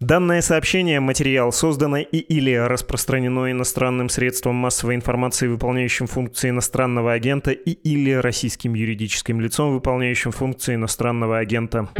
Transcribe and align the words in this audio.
Данное 0.00 0.40
сообщение, 0.40 0.98
материал 0.98 1.52
создано 1.52 1.98
и 1.98 2.16
или 2.16 2.54
распространено 2.54 3.50
иностранным 3.50 4.08
средством 4.08 4.54
массовой 4.54 4.94
информации, 4.94 5.46
выполняющим 5.46 6.06
функции 6.06 6.48
иностранного 6.48 7.12
агента, 7.12 7.50
и 7.50 7.72
или 7.72 8.12
российским 8.12 8.72
юридическим 8.72 9.42
лицом, 9.42 9.74
выполняющим 9.74 10.32
функции 10.32 10.74
иностранного 10.74 11.36
агента. 11.36 11.90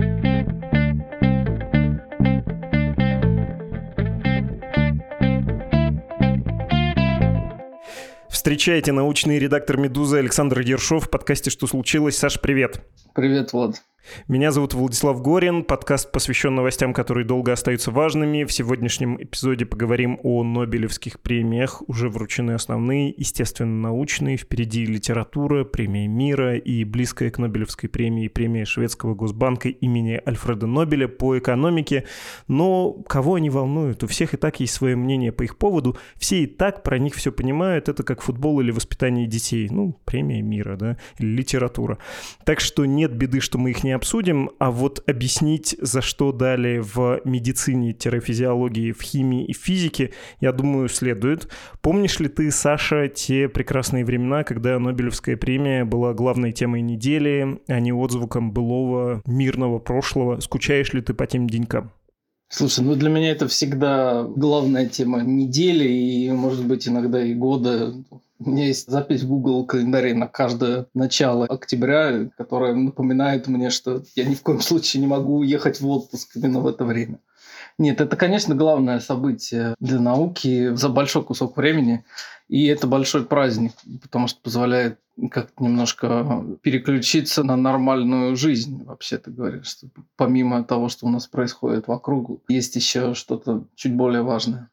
Встречайте 8.31 8.93
научный 8.93 9.39
редактор 9.39 9.77
«Медузы» 9.77 10.17
Александр 10.17 10.61
Ершов 10.61 11.05
в 11.05 11.11
подкасте 11.11 11.51
«Что 11.51 11.67
случилось?». 11.67 12.17
Саш, 12.17 12.41
привет. 12.41 12.81
Привет, 13.15 13.53
Влад. 13.53 13.83
Меня 14.29 14.51
зовут 14.51 14.75
Владислав 14.75 15.21
Горин, 15.21 15.63
подкаст 15.63 16.11
посвящен 16.11 16.55
новостям, 16.55 16.95
которые 16.95 17.27
долго 17.27 17.53
остаются 17.53 17.91
важными. 17.91 18.45
В 18.45 18.53
сегодняшнем 18.53 19.23
эпизоде 19.23 19.67
поговорим 19.67 20.19
о 20.23 20.43
Нобелевских 20.43 21.21
премиях. 21.21 21.83
Уже 21.87 22.09
вручены 22.09 22.53
основные, 22.53 23.15
естественно, 23.17 23.89
научные. 23.89 24.37
Впереди 24.37 24.87
литература, 24.87 25.65
премия 25.65 26.09
мира 26.09 26.57
и 26.57 26.85
близкая 26.85 27.31
к 27.31 27.39
Нобелевской 27.39 27.89
премии 27.89 28.29
премия 28.29 28.65
Шведского 28.65 29.15
госбанка 29.15 29.69
имени 29.69 30.21
Альфреда 30.27 30.67
Нобеля 30.67 31.07
по 31.07 31.39
экономике. 31.39 32.07
Но 32.49 32.93
кого 32.93 33.35
они 33.35 33.51
волнуют? 33.51 34.03
У 34.03 34.07
всех 34.07 34.35
и 34.35 34.37
так 34.37 34.61
есть 34.61 34.75
свое 34.75 34.97
мнение 34.97 35.31
по 35.31 35.43
их 35.43 35.57
поводу. 35.59 35.97
Все 36.17 36.45
и 36.45 36.47
так 36.47 36.83
про 36.83 36.99
них 36.99 37.15
все 37.15 37.33
понимают. 37.33 37.89
Это 37.89 38.03
как 38.03 38.23
футбол 38.23 38.61
или 38.61 38.71
воспитание 38.71 39.27
детей. 39.27 39.69
Ну, 39.71 40.01
премия 40.05 40.43
мира, 40.43 40.77
да, 40.77 40.97
или 41.19 41.29
литература. 41.29 41.99
Так 42.45 42.61
что 42.61 42.87
нет 42.87 43.13
беды, 43.13 43.41
что 43.41 43.59
мы 43.59 43.71
их 43.71 43.85
не 43.85 43.90
обсудим, 43.93 44.51
а 44.59 44.71
вот 44.71 45.03
объяснить, 45.09 45.77
за 45.81 46.01
что 46.01 46.33
дали 46.33 46.79
в 46.79 47.21
медицине-физиологии, 47.25 48.93
в 48.93 49.03
химии 49.03 49.45
и 49.45 49.53
физике, 49.53 50.13
я 50.41 50.53
думаю, 50.53 50.89
следует. 50.89 51.49
Помнишь 51.81 52.19
ли 52.21 52.29
ты, 52.29 52.51
Саша, 52.51 53.09
те 53.09 53.49
прекрасные 53.49 54.05
времена, 54.05 54.45
когда 54.45 54.79
Нобелевская 54.79 55.37
премия 55.37 55.85
была 55.85 56.15
главной 56.15 56.53
темой 56.53 56.81
недели, 56.81 57.61
а 57.69 57.81
не 57.81 57.93
отзвуком 57.93 58.53
былого 58.53 59.23
мирного 59.27 59.79
прошлого? 59.79 60.41
Скучаешь 60.41 60.93
ли 60.93 61.01
ты 61.01 61.15
по 61.15 61.27
тем 61.27 61.49
денькам? 61.49 61.93
Слушай, 62.53 62.85
ну 62.85 62.97
для 62.97 63.11
меня 63.11 63.31
это 63.31 63.47
всегда 63.47 64.25
главная 64.25 64.87
тема 64.87 65.23
недели 65.23 65.89
и, 65.89 66.31
может 66.33 66.67
быть, 66.67 66.89
иногда 66.89 67.23
и 67.23 67.33
года. 67.33 67.95
У 68.43 68.49
меня 68.49 68.67
есть 68.67 68.89
запись 68.89 69.23
в 69.23 69.29
Google 69.29 69.67
календаре 69.67 70.15
на 70.15 70.27
каждое 70.27 70.87
начало 70.95 71.45
октября, 71.45 72.31
которая 72.39 72.75
напоминает 72.75 73.49
мне, 73.49 73.69
что 73.69 74.03
я 74.17 74.25
ни 74.25 74.35
в 74.35 74.41
коем 74.41 74.61
случае 74.61 75.03
не 75.03 75.07
могу 75.07 75.41
уехать 75.41 75.83
в 75.83 75.87
отпуск 75.87 76.37
именно 76.37 76.61
в 76.61 76.67
это 76.67 76.87
время. 76.87 77.21
Нет, 77.77 78.01
это, 78.01 78.17
конечно, 78.17 78.55
главное 78.55 78.99
событие 79.01 79.75
для 79.79 80.01
науки 80.01 80.75
за 80.75 80.89
большой 80.89 81.23
кусок 81.23 81.59
времени. 81.59 82.03
И 82.49 82.65
это 82.65 82.87
большой 82.87 83.27
праздник, 83.27 83.73
потому 84.03 84.27
что 84.27 84.41
позволяет 84.41 84.99
как-то 85.31 85.63
немножко 85.63 86.45
переключиться 86.63 87.45
на 87.45 87.57
нормальную 87.57 88.37
жизнь, 88.37 88.85
вообще-то 88.85 89.31
говоря, 89.31 89.63
что 89.65 89.89
помимо 90.17 90.65
того, 90.65 90.89
что 90.89 91.07
у 91.07 91.11
нас 91.11 91.27
происходит 91.27 91.89
вокруг, 91.89 92.43
есть 92.49 92.75
еще 92.75 93.13
что-то 93.13 93.67
чуть 93.75 93.95
более 93.95 94.23
важное. 94.23 94.71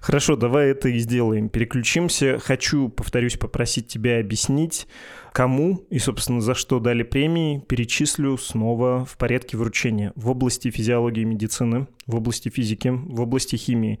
Хорошо, 0.00 0.36
давай 0.36 0.70
это 0.70 0.88
и 0.88 0.98
сделаем. 0.98 1.48
Переключимся. 1.48 2.38
Хочу, 2.38 2.88
повторюсь, 2.88 3.36
попросить 3.36 3.88
тебя 3.88 4.20
объяснить, 4.20 4.86
кому 5.32 5.86
и, 5.90 5.98
собственно, 5.98 6.40
за 6.40 6.54
что 6.54 6.80
дали 6.80 7.02
премии. 7.02 7.62
Перечислю 7.68 8.38
снова 8.38 9.04
в 9.04 9.16
порядке 9.18 9.56
вручения. 9.56 10.12
В 10.16 10.30
области 10.30 10.70
физиологии 10.70 11.22
и 11.22 11.26
медицины, 11.26 11.86
в 12.06 12.16
области 12.16 12.48
физики, 12.48 12.88
в 12.88 13.20
области 13.20 13.56
химии. 13.56 14.00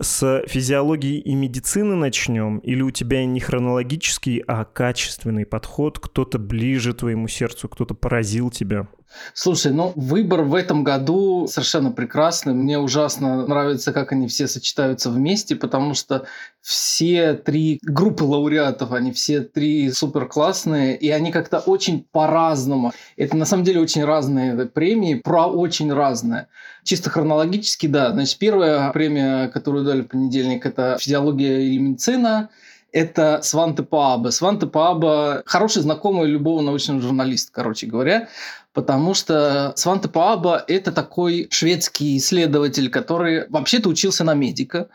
С 0.00 0.42
физиологии 0.46 1.20
и 1.20 1.34
медицины 1.34 1.94
начнем? 1.94 2.58
Или 2.58 2.82
у 2.82 2.90
тебя 2.90 3.24
не 3.24 3.40
хронологический, 3.40 4.42
а 4.46 4.64
качественный 4.64 5.46
подход? 5.46 5.98
Кто-то 5.98 6.38
ближе 6.38 6.94
твоему 6.94 7.28
сердцу, 7.28 7.68
кто-то 7.68 7.94
поразил 7.94 8.50
тебя? 8.50 8.88
Слушай, 9.34 9.72
ну 9.72 9.92
выбор 9.96 10.42
в 10.42 10.54
этом 10.54 10.84
году 10.84 11.46
совершенно 11.46 11.90
прекрасный. 11.90 12.54
Мне 12.54 12.78
ужасно 12.78 13.46
нравится, 13.46 13.92
как 13.92 14.12
они 14.12 14.28
все 14.28 14.46
сочетаются 14.46 15.10
вместе, 15.10 15.56
потому 15.56 15.94
что 15.94 16.26
все 16.60 17.34
три 17.34 17.80
группы 17.82 18.24
лауреатов, 18.24 18.92
они 18.92 19.12
все 19.12 19.40
три 19.40 19.90
супер 19.90 20.26
классные, 20.26 20.96
и 20.96 21.10
они 21.10 21.32
как-то 21.32 21.58
очень 21.58 22.06
по-разному. 22.12 22.92
Это 23.16 23.36
на 23.36 23.44
самом 23.44 23.64
деле 23.64 23.80
очень 23.80 24.04
разные 24.04 24.66
премии, 24.66 25.14
про 25.14 25.46
очень 25.46 25.92
разное. 25.92 26.48
Чисто 26.84 27.10
хронологически, 27.10 27.86
да. 27.86 28.12
Значит, 28.12 28.38
первая 28.38 28.90
премия, 28.92 29.48
которую 29.48 29.84
дали 29.84 30.02
в 30.02 30.08
понедельник, 30.08 30.64
это 30.66 30.96
физиология 31.00 31.62
и 31.68 31.78
медицина 31.78 32.50
это 32.92 33.40
Сванте 33.42 33.82
Пааба. 33.82 34.28
Сванте 34.28 34.66
Пааба– 34.66 35.42
хороший 35.46 35.82
знакомый 35.82 36.28
любого 36.28 36.60
научного 36.60 37.00
журналиста, 37.00 37.50
короче 37.52 37.86
говоря 37.86 38.28
потому 38.72 39.14
что 39.14 39.72
Сванте 39.76 40.08
Пааба– 40.08 40.64
это 40.68 40.92
такой 40.92 41.48
шведский 41.50 42.16
исследователь, 42.16 42.90
который 42.90 43.48
вообще-то 43.48 43.88
учился 43.88 44.24
на 44.24 44.34
медика, 44.34 44.88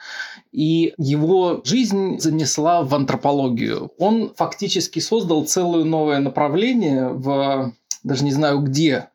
и 0.51 0.93
его 0.97 1.61
жизнь 1.63 2.19
занесла 2.19 2.81
в 2.83 2.93
антропологию. 2.95 3.91
Он 3.97 4.33
фактически 4.35 4.99
создал 4.99 5.45
целое 5.45 5.83
новое 5.83 6.19
направление 6.19 7.09
в 7.09 7.73
даже 8.03 8.23
не 8.23 8.31
знаю 8.31 8.59
где, 8.61 9.09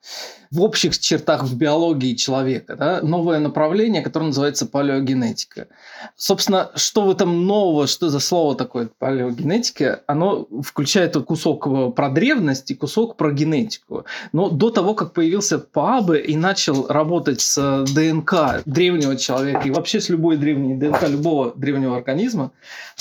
в 0.53 0.61
общих 0.61 0.99
чертах 0.99 1.45
в 1.45 1.57
биологии 1.57 2.15
человека, 2.15 2.77
да, 2.77 3.01
новое 3.01 3.39
направление, 3.39 4.03
которое 4.03 4.27
называется 4.27 4.67
палеогенетика. 4.67 5.69
Собственно, 6.15 6.71
что 6.75 7.07
в 7.07 7.11
этом 7.11 7.47
нового, 7.47 7.87
что 7.87 8.11
за 8.11 8.21
слово 8.21 8.55
такое 8.55 8.91
палеогенетика, 8.99 10.03
оно 10.07 10.47
включает 10.63 11.17
кусок 11.25 11.95
про 11.95 12.11
древность 12.11 12.71
и 12.71 12.75
кусок 12.75 13.17
про 13.17 13.33
генетику. 13.33 14.05
Но 14.33 14.51
до 14.51 14.69
того, 14.69 14.95
как 14.95 15.15
появился 15.15 15.59
ПАБы 15.59 16.19
и 16.19 16.37
начал 16.37 16.87
работать 16.87 17.41
с 17.41 17.85
ДНК 17.95 18.63
древнего 18.67 19.17
человека 19.17 19.67
и 19.67 19.71
вообще 19.71 20.03
с 20.03 20.11
любой 20.11 20.37
древней 20.37 20.75
ДНК 20.75 21.09
любого 21.09 21.55
древнего 21.57 21.97
организма, 21.97 22.53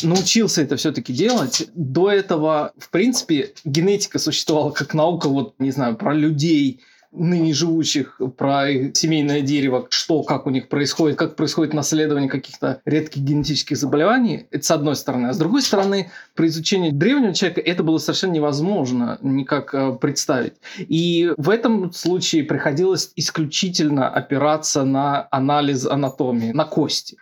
научился 0.04 0.62
это 0.62 0.78
все-таки 0.78 1.12
делать. 1.12 1.68
До 1.76 2.10
этого, 2.10 2.72
в 2.78 2.90
принципе, 2.90 3.54
генетика 3.66 4.20
существовала 4.20 4.72
как 4.72 4.94
наука, 4.94 5.28
вот, 5.28 5.56
не 5.60 5.72
знаю, 5.72 5.98
про 5.98 6.14
людей, 6.14 6.80
ныне 7.12 7.54
живущих 7.54 8.20
про 8.38 8.68
семейное 8.94 9.42
дерево, 9.42 9.88
что, 9.90 10.24
как 10.24 10.48
у 10.48 10.50
них 10.50 10.70
происходит, 10.70 11.18
как 11.18 11.36
происходит 11.36 11.74
наследование 11.74 12.30
каких-то 12.30 12.82
редких 12.86 13.22
генетических 13.22 13.78
заболеваний, 13.78 14.48
это 14.52 14.64
с 14.64 14.72
одной 14.72 14.96
стороны. 14.96 15.28
А 15.28 15.34
с 15.34 15.38
другой 15.38 15.62
стороны, 15.62 16.12
при 16.36 16.48
изучении 16.48 16.92
древнего 16.92 17.34
человека 17.34 17.62
это 17.62 17.84
было 17.84 17.98
совершенно 17.98 18.34
невозможно 18.34 19.18
никак 19.22 19.74
э, 19.74 19.94
представить. 20.00 20.54
И 20.78 21.32
в 21.38 21.50
этом 21.50 21.92
случае 21.92 22.44
приходилось 22.44 23.12
исключительно 23.16 24.10
опираться 24.10 24.84
на 24.84 25.28
анализ 25.32 25.86
анатомии, 25.86 26.52
на 26.52 26.66
кости. 26.66 27.18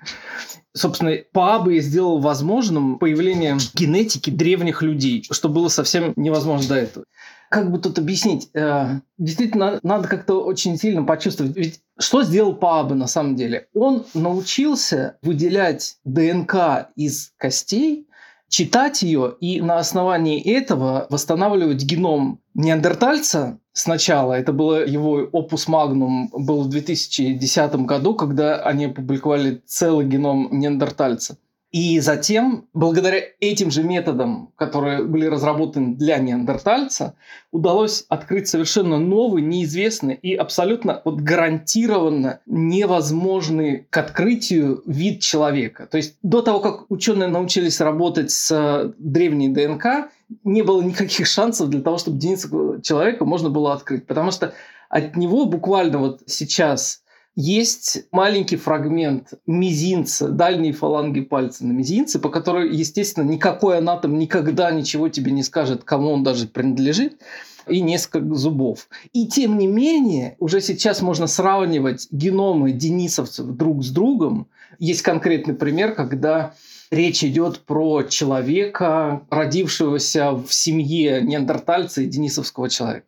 Собственно, 0.73 1.17
Паабы 1.33 1.79
сделал 1.79 2.19
возможным 2.19 2.99
появление 2.99 3.57
генетики 3.73 4.29
древних 4.29 4.81
людей, 4.81 5.25
что 5.31 5.49
было 5.49 5.67
совсем 5.67 6.13
невозможно 6.15 6.69
до 6.69 6.75
этого 6.75 7.05
как 7.49 7.71
бы 7.71 7.79
тут 7.79 7.97
объяснить? 7.97 8.49
Э, 8.53 8.99
действительно, 9.17 9.79
надо 9.81 10.07
как-то 10.07 10.43
очень 10.43 10.77
сильно 10.77 11.03
почувствовать. 11.03 11.55
Ведь 11.55 11.81
что 11.97 12.23
сделал 12.23 12.55
Паабе 12.55 12.95
на 12.95 13.07
самом 13.07 13.35
деле? 13.35 13.67
Он 13.73 14.05
научился 14.13 15.17
выделять 15.21 15.97
ДНК 16.05 16.89
из 16.95 17.33
костей, 17.37 18.07
читать 18.49 19.01
ее 19.03 19.35
и 19.39 19.61
на 19.61 19.77
основании 19.77 20.41
этого 20.41 21.07
восстанавливать 21.09 21.83
геном 21.83 22.41
неандертальца 22.55 23.59
сначала. 23.71 24.33
Это 24.33 24.51
было 24.51 24.85
его 24.85 25.29
опус 25.31 25.67
магнум, 25.67 26.29
был 26.33 26.63
в 26.63 26.69
2010 26.69 27.75
году, 27.85 28.15
когда 28.15 28.57
они 28.57 28.85
опубликовали 28.85 29.61
целый 29.65 30.05
геном 30.05 30.49
неандертальца. 30.51 31.37
И 31.71 31.99
затем, 31.99 32.67
благодаря 32.73 33.21
этим 33.39 33.69
же 33.69 33.83
методам, 33.83 34.51
которые 34.55 35.03
были 35.03 35.27
разработаны 35.27 35.95
для 35.95 36.17
неандертальца, 36.17 37.13
удалось 37.51 38.05
открыть 38.09 38.47
совершенно 38.47 38.97
новый, 38.97 39.43
неизвестный 39.43 40.15
и 40.15 40.33
абсолютно 40.33 41.01
вот 41.05 41.21
гарантированно 41.21 42.39
невозможный 42.47 43.85
к 43.91 43.97
открытию 43.97 44.81
вид 44.87 45.21
человека. 45.21 45.85
То 45.85 45.97
есть 45.97 46.15
до 46.23 46.41
того, 46.41 46.59
как 46.59 46.89
ученые 46.89 47.29
научились 47.29 47.79
работать 47.81 48.31
с 48.31 48.93
древней 48.97 49.49
ДНК, 49.49 50.09
не 50.43 50.63
было 50.63 50.81
никаких 50.81 51.27
шансов 51.27 51.69
для 51.69 51.81
того, 51.81 51.99
чтобы 51.99 52.17
единицу 52.17 52.81
человека 52.81 53.25
можно 53.25 53.51
было 53.51 53.73
открыть. 53.73 54.07
Потому 54.07 54.31
что 54.31 54.55
от 54.89 55.15
него 55.15 55.45
буквально 55.45 55.99
вот 55.99 56.21
сейчас 56.25 57.03
есть 57.41 58.03
маленький 58.11 58.57
фрагмент 58.57 59.29
мизинца, 59.47 60.27
дальней 60.27 60.73
фаланги 60.73 61.21
пальца 61.21 61.65
на 61.65 61.71
мизинце, 61.71 62.19
по 62.19 62.27
которой, 62.27 62.75
естественно, 62.75 63.23
никакой 63.23 63.77
анатом 63.77 64.19
никогда 64.19 64.69
ничего 64.71 65.07
тебе 65.07 65.31
не 65.31 65.41
скажет, 65.43 65.85
кому 65.85 66.09
он 66.09 66.23
даже 66.23 66.47
принадлежит. 66.47 67.21
и 67.65 67.81
несколько 67.81 68.33
зубов. 68.33 68.89
И 69.13 69.27
тем 69.27 69.57
не 69.59 69.67
менее, 69.67 70.35
уже 70.39 70.59
сейчас 70.59 71.01
можно 71.03 71.27
сравнивать 71.27 72.07
геномы 72.09 72.71
денисовцев 72.71 73.45
друг 73.45 73.83
с 73.83 73.91
другом. 73.91 74.47
Есть 74.79 75.03
конкретный 75.03 75.53
пример, 75.53 75.93
когда 75.93 76.55
речь 76.89 77.23
идет 77.23 77.59
про 77.59 78.03
человека, 78.03 79.21
родившегося 79.29 80.31
в 80.31 80.51
семье 80.51 81.21
неандертальца 81.21 82.01
и 82.01 82.07
денисовского 82.07 82.69
человека. 82.69 83.05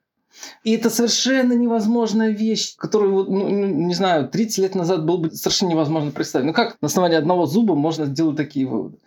И 0.64 0.74
это 0.74 0.90
совершенно 0.90 1.54
невозможная 1.54 2.30
вещь, 2.30 2.76
которую, 2.78 3.26
ну, 3.26 3.50
ну 3.50 3.66
не 3.68 3.94
знаю, 3.94 4.30
30 4.30 4.58
лет 4.60 4.76
назад 4.76 5.06
было 5.06 5.18
бы 5.18 5.32
совершенно 5.32 5.72
невозможно 5.72 6.12
представить. 6.12 6.46
Ну 6.46 6.54
как 6.54 6.78
на 6.82 6.88
основании 6.88 7.18
одного 7.18 7.46
зуба 7.46 7.76
можно 7.76 8.06
сделать 8.06 8.38
такие 8.38 8.66
выводы? 8.66 8.98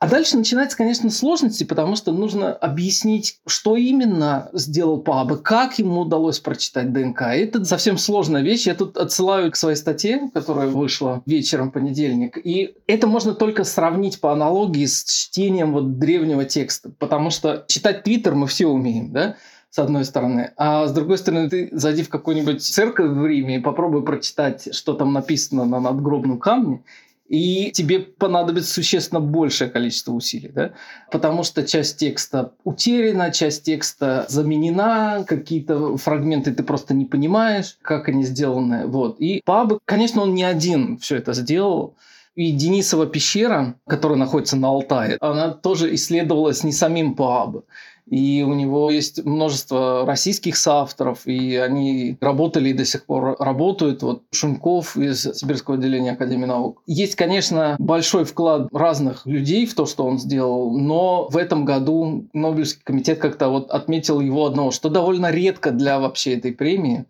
А 0.00 0.08
дальше 0.08 0.38
начинается, 0.38 0.78
конечно, 0.78 1.10
сложности, 1.10 1.62
потому 1.62 1.94
что 1.94 2.10
нужно 2.10 2.54
объяснить, 2.54 3.38
что 3.46 3.76
именно 3.76 4.48
сделал 4.54 5.02
Паба, 5.02 5.36
как 5.36 5.78
ему 5.78 6.00
удалось 6.00 6.40
прочитать 6.40 6.90
ДНК. 6.90 7.20
Это 7.20 7.62
совсем 7.66 7.98
сложная 7.98 8.40
вещь. 8.40 8.66
Я 8.66 8.74
тут 8.74 8.96
отсылаю 8.96 9.52
к 9.52 9.56
своей 9.56 9.76
статье, 9.76 10.30
которая 10.32 10.68
вышла 10.68 11.22
вечером 11.26 11.68
в 11.68 11.74
понедельник. 11.74 12.38
И 12.42 12.76
это 12.86 13.06
можно 13.08 13.34
только 13.34 13.62
сравнить 13.64 14.22
по 14.22 14.32
аналогии 14.32 14.86
с 14.86 15.04
чтением 15.04 15.74
вот 15.74 15.98
древнего 15.98 16.46
текста. 16.46 16.90
Потому 16.98 17.28
что 17.28 17.66
читать 17.68 18.02
Твиттер 18.02 18.34
мы 18.34 18.46
все 18.46 18.68
умеем, 18.68 19.12
да? 19.12 19.36
С 19.70 19.78
одной 19.78 20.04
стороны. 20.04 20.52
А 20.56 20.86
с 20.86 20.92
другой 20.92 21.18
стороны, 21.18 21.48
ты 21.48 21.68
зайди 21.72 22.02
в 22.02 22.08
какую-нибудь 22.08 22.62
церковь 22.62 23.10
в 23.10 23.24
Риме 23.24 23.56
и 23.56 23.60
попробуй 23.60 24.02
прочитать, 24.02 24.74
что 24.74 24.94
там 24.94 25.12
написано 25.12 25.64
на 25.64 25.80
надгробном 25.80 26.38
камне, 26.38 26.82
и 27.28 27.70
тебе 27.70 28.00
понадобится 28.00 28.74
существенно 28.74 29.20
большее 29.20 29.70
количество 29.70 30.12
усилий, 30.12 30.50
да? 30.52 30.72
потому 31.12 31.44
что 31.44 31.62
часть 31.62 31.96
текста 31.98 32.54
утеряна, 32.64 33.30
часть 33.30 33.62
текста 33.62 34.26
заменена, 34.28 35.22
какие-то 35.22 35.96
фрагменты 35.96 36.52
ты 36.52 36.64
просто 36.64 36.92
не 36.92 37.04
понимаешь, 37.04 37.78
как 37.82 38.08
они 38.08 38.24
сделаны. 38.24 38.88
Вот. 38.88 39.20
И 39.20 39.42
Паб, 39.44 39.78
конечно, 39.84 40.22
он 40.22 40.34
не 40.34 40.42
один 40.42 40.98
все 40.98 41.18
это 41.18 41.32
сделал, 41.32 41.94
и 42.34 42.50
Денисова 42.50 43.06
пещера, 43.06 43.76
которая 43.86 44.18
находится 44.18 44.56
на 44.56 44.68
Алтае, 44.68 45.16
она 45.20 45.50
тоже 45.50 45.94
исследовалась 45.94 46.64
не 46.64 46.72
самим 46.72 47.14
Пааб. 47.14 47.64
И 48.10 48.44
у 48.46 48.52
него 48.54 48.90
есть 48.90 49.24
множество 49.24 50.04
российских 50.04 50.56
соавторов, 50.56 51.26
и 51.26 51.54
они 51.56 52.18
работали 52.20 52.70
и 52.70 52.74
до 52.74 52.84
сих 52.84 53.06
пор 53.06 53.36
работают. 53.38 54.02
Вот 54.02 54.24
Шумков 54.32 54.96
из 54.96 55.22
Сибирского 55.22 55.76
отделения 55.76 56.12
Академии 56.12 56.46
наук. 56.46 56.82
Есть, 56.86 57.14
конечно, 57.14 57.76
большой 57.78 58.24
вклад 58.24 58.68
разных 58.72 59.26
людей 59.26 59.64
в 59.64 59.74
то, 59.74 59.86
что 59.86 60.04
он 60.04 60.18
сделал, 60.18 60.76
но 60.76 61.28
в 61.28 61.36
этом 61.36 61.64
году 61.64 62.26
Нобелевский 62.32 62.82
комитет 62.82 63.20
как-то 63.20 63.48
вот 63.48 63.70
отметил 63.70 64.20
его 64.20 64.46
одного, 64.46 64.72
что 64.72 64.88
довольно 64.88 65.30
редко 65.30 65.70
для 65.70 66.00
вообще 66.00 66.34
этой 66.34 66.52
премии 66.52 67.06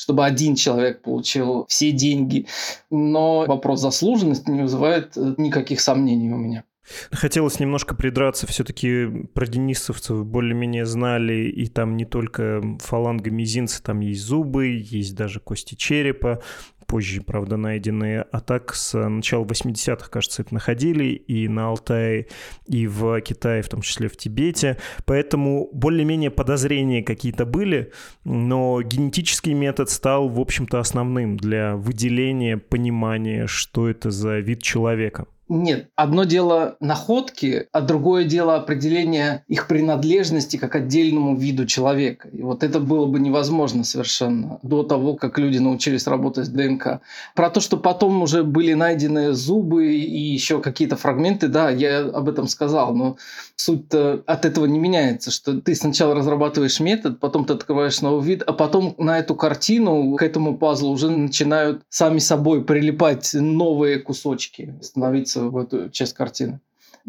чтобы 0.00 0.24
один 0.24 0.54
человек 0.54 1.02
получил 1.02 1.66
все 1.68 1.90
деньги. 1.90 2.46
Но 2.88 3.44
вопрос 3.46 3.80
заслуженности 3.80 4.48
не 4.48 4.62
вызывает 4.62 5.16
никаких 5.16 5.80
сомнений 5.80 6.30
у 6.30 6.36
меня. 6.36 6.62
Хотелось 7.10 7.60
немножко 7.60 7.94
придраться, 7.94 8.46
все-таки 8.46 9.06
про 9.34 9.46
денисовцев 9.46 10.24
более-менее 10.24 10.86
знали, 10.86 11.48
и 11.48 11.66
там 11.66 11.96
не 11.96 12.04
только 12.04 12.62
фаланга 12.80 13.30
мизинца, 13.30 13.82
там 13.82 14.00
есть 14.00 14.22
зубы, 14.22 14.66
есть 14.66 15.14
даже 15.14 15.40
кости 15.40 15.74
черепа, 15.74 16.42
позже, 16.88 17.20
правда, 17.20 17.56
найденные. 17.56 18.22
А 18.22 18.40
так 18.40 18.74
с 18.74 18.98
начала 19.08 19.44
80-х, 19.44 20.08
кажется, 20.08 20.42
это 20.42 20.54
находили 20.54 21.04
и 21.04 21.46
на 21.46 21.68
Алтае, 21.68 22.26
и 22.66 22.86
в 22.86 23.20
Китае, 23.20 23.62
в 23.62 23.68
том 23.68 23.82
числе 23.82 24.08
в 24.08 24.16
Тибете. 24.16 24.78
Поэтому 25.04 25.68
более-менее 25.72 26.30
подозрения 26.30 27.02
какие-то 27.02 27.44
были, 27.44 27.92
но 28.24 28.80
генетический 28.82 29.52
метод 29.52 29.90
стал, 29.90 30.28
в 30.28 30.40
общем-то, 30.40 30.80
основным 30.80 31.36
для 31.36 31.76
выделения, 31.76 32.56
понимания, 32.56 33.46
что 33.46 33.88
это 33.88 34.10
за 34.10 34.38
вид 34.38 34.62
человека. 34.62 35.26
Нет, 35.50 35.88
одно 35.96 36.24
дело 36.24 36.76
находки, 36.78 37.68
а 37.72 37.80
другое 37.80 38.24
дело 38.24 38.56
определение 38.56 39.44
их 39.48 39.66
принадлежности 39.66 40.58
как 40.58 40.74
отдельному 40.74 41.36
виду 41.36 41.64
человека. 41.64 42.28
И 42.28 42.42
вот 42.42 42.62
это 42.62 42.80
было 42.80 43.06
бы 43.06 43.18
невозможно 43.18 43.82
совершенно 43.82 44.58
до 44.62 44.82
того, 44.82 45.14
как 45.14 45.38
люди 45.38 45.56
научились 45.56 46.06
работать 46.06 46.46
с 46.46 46.48
ДНК. 46.50 47.00
Про 47.34 47.48
то, 47.48 47.60
что 47.60 47.78
потом 47.78 48.20
уже 48.20 48.44
были 48.44 48.74
найдены 48.74 49.32
зубы 49.32 49.94
и 49.94 50.20
еще 50.20 50.60
какие-то 50.60 50.96
фрагменты, 50.96 51.48
да, 51.48 51.70
я 51.70 52.00
об 52.00 52.28
этом 52.28 52.46
сказал, 52.46 52.94
но 52.94 53.16
суть 53.56 53.86
от 53.94 54.44
этого 54.44 54.66
не 54.66 54.78
меняется, 54.78 55.30
что 55.30 55.58
ты 55.62 55.74
сначала 55.74 56.14
разрабатываешь 56.14 56.78
метод, 56.78 57.20
потом 57.20 57.46
ты 57.46 57.54
открываешь 57.54 58.02
новый 58.02 58.22
вид, 58.22 58.42
а 58.42 58.52
потом 58.52 58.94
на 58.98 59.18
эту 59.18 59.34
картину, 59.34 60.14
к 60.16 60.22
этому 60.22 60.58
пазлу 60.58 60.90
уже 60.90 61.08
начинают 61.08 61.80
сами 61.88 62.18
собой 62.18 62.64
прилипать 62.64 63.30
новые 63.32 63.98
кусочки, 63.98 64.74
становиться 64.82 65.37
в 65.38 65.56
эту 65.56 65.90
часть 65.90 66.14
картины. 66.14 66.60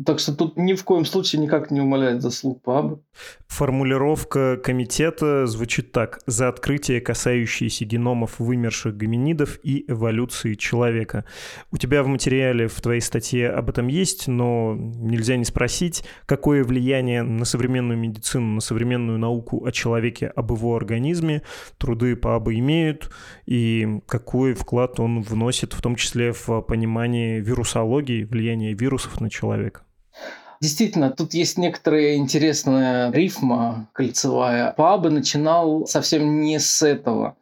Так 0.05 0.19
что 0.19 0.33
тут 0.33 0.55
ни 0.55 0.73
в 0.75 0.83
коем 0.85 1.03
случае 1.03 1.41
никак 1.41 1.71
не 1.71 1.81
умаляет 1.81 2.21
заслуг 2.21 2.61
Паба. 2.61 3.01
Формулировка 3.47 4.55
комитета 4.55 5.45
звучит 5.45 5.91
так. 5.91 6.19
За 6.25 6.47
открытие, 6.47 7.01
касающееся 7.01 7.83
геномов 7.83 8.39
вымерших 8.39 8.95
гоминидов 8.95 9.59
и 9.61 9.83
эволюции 9.91 10.53
человека. 10.53 11.25
У 11.71 11.77
тебя 11.77 12.01
в 12.03 12.07
материале 12.07 12.69
в 12.69 12.79
твоей 12.79 13.01
статье 13.01 13.49
об 13.49 13.69
этом 13.69 13.87
есть, 13.87 14.27
но 14.27 14.73
нельзя 14.77 15.35
не 15.35 15.43
спросить, 15.43 16.05
какое 16.25 16.63
влияние 16.63 17.23
на 17.23 17.43
современную 17.43 17.97
медицину, 17.97 18.55
на 18.55 18.61
современную 18.61 19.19
науку 19.19 19.65
о 19.65 19.71
человеке, 19.71 20.27
об 20.27 20.51
его 20.51 20.77
организме 20.77 21.41
труды 21.77 22.15
Паба 22.15 22.53
имеют, 22.55 23.11
и 23.45 23.99
какой 24.07 24.53
вклад 24.53 24.99
он 25.01 25.21
вносит, 25.21 25.73
в 25.73 25.81
том 25.81 25.95
числе 25.95 26.31
в 26.31 26.61
понимание 26.61 27.41
вирусологии, 27.41 28.23
влияния 28.23 28.73
вирусов 28.73 29.19
на 29.19 29.29
человека. 29.29 29.81
Действительно, 30.61 31.09
тут 31.09 31.33
есть 31.33 31.57
некоторая 31.57 32.15
интересная 32.15 33.11
рифма 33.11 33.89
кольцевая. 33.93 34.73
Паба 34.73 35.09
начинал 35.09 35.87
совсем 35.87 36.41
не 36.41 36.59
с 36.59 36.81
этого. 36.81 37.37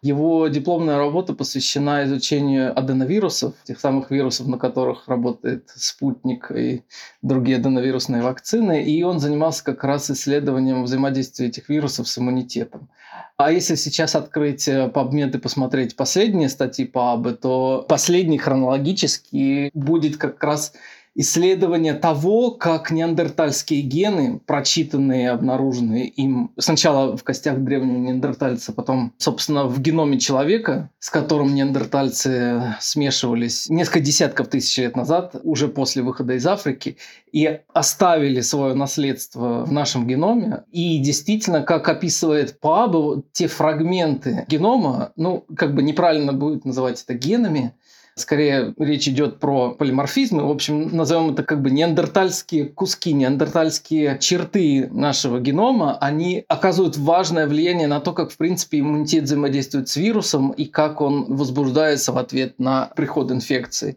Его 0.00 0.48
дипломная 0.48 0.98
работа 0.98 1.32
посвящена 1.32 2.04
изучению 2.06 2.76
аденовирусов, 2.76 3.54
тех 3.62 3.78
самых 3.78 4.10
вирусов, 4.10 4.48
на 4.48 4.58
которых 4.58 5.06
работает 5.06 5.70
спутник 5.76 6.50
и 6.50 6.82
другие 7.20 7.58
аденовирусные 7.58 8.22
вакцины. 8.22 8.82
И 8.82 9.02
он 9.04 9.20
занимался 9.20 9.62
как 9.62 9.84
раз 9.84 10.10
исследованием 10.10 10.82
взаимодействия 10.82 11.46
этих 11.46 11.68
вирусов 11.68 12.08
с 12.08 12.18
иммунитетом. 12.18 12.88
А 13.36 13.52
если 13.52 13.76
сейчас 13.76 14.16
открыть 14.16 14.66
PubMed 14.66 15.36
и 15.36 15.38
посмотреть 15.38 15.94
последние 15.94 16.48
статьи 16.48 16.84
по 16.84 17.12
АБ, 17.12 17.40
то 17.40 17.86
последний 17.88 18.38
хронологически 18.38 19.70
будет 19.72 20.16
как 20.16 20.42
раз 20.42 20.72
исследование 21.14 21.94
того, 21.94 22.52
как 22.52 22.90
неандертальские 22.90 23.82
гены, 23.82 24.40
прочитанные, 24.46 25.30
обнаруженные 25.30 26.08
им 26.08 26.52
сначала 26.58 27.16
в 27.16 27.22
костях 27.22 27.58
древнего 27.58 27.98
неандертальца, 27.98 28.72
потом, 28.72 29.12
собственно, 29.18 29.66
в 29.66 29.80
геноме 29.80 30.18
человека, 30.18 30.90
с 30.98 31.10
которым 31.10 31.54
неандертальцы 31.54 32.76
смешивались 32.80 33.68
несколько 33.68 34.00
десятков 34.00 34.48
тысяч 34.48 34.78
лет 34.78 34.96
назад, 34.96 35.36
уже 35.42 35.68
после 35.68 36.02
выхода 36.02 36.34
из 36.34 36.46
Африки, 36.46 36.96
и 37.30 37.60
оставили 37.72 38.40
свое 38.40 38.74
наследство 38.74 39.64
в 39.64 39.72
нашем 39.72 40.06
геноме. 40.06 40.64
И 40.70 40.98
действительно, 40.98 41.62
как 41.62 41.88
описывает 41.88 42.58
Паабо, 42.60 43.22
те 43.32 43.48
фрагменты 43.48 44.46
генома, 44.48 45.12
ну, 45.16 45.44
как 45.56 45.74
бы 45.74 45.82
неправильно 45.82 46.32
будет 46.32 46.64
называть 46.64 47.02
это 47.02 47.14
генами, 47.14 47.74
Скорее 48.14 48.74
речь 48.78 49.08
идет 49.08 49.38
про 49.38 49.70
полиморфизмы. 49.70 50.46
В 50.46 50.50
общем, 50.50 50.94
назовем 50.94 51.30
это 51.30 51.42
как 51.42 51.62
бы 51.62 51.70
неандертальские 51.70 52.66
куски, 52.66 53.14
неандертальские 53.14 54.18
черты 54.20 54.88
нашего 54.90 55.40
генома. 55.40 55.96
Они 55.98 56.44
оказывают 56.46 56.98
важное 56.98 57.46
влияние 57.46 57.86
на 57.86 58.00
то, 58.00 58.12
как, 58.12 58.30
в 58.30 58.36
принципе, 58.36 58.80
иммунитет 58.80 59.24
взаимодействует 59.24 59.88
с 59.88 59.96
вирусом 59.96 60.50
и 60.50 60.66
как 60.66 61.00
он 61.00 61.34
возбуждается 61.34 62.12
в 62.12 62.18
ответ 62.18 62.58
на 62.58 62.90
приход 62.96 63.30
инфекции. 63.32 63.96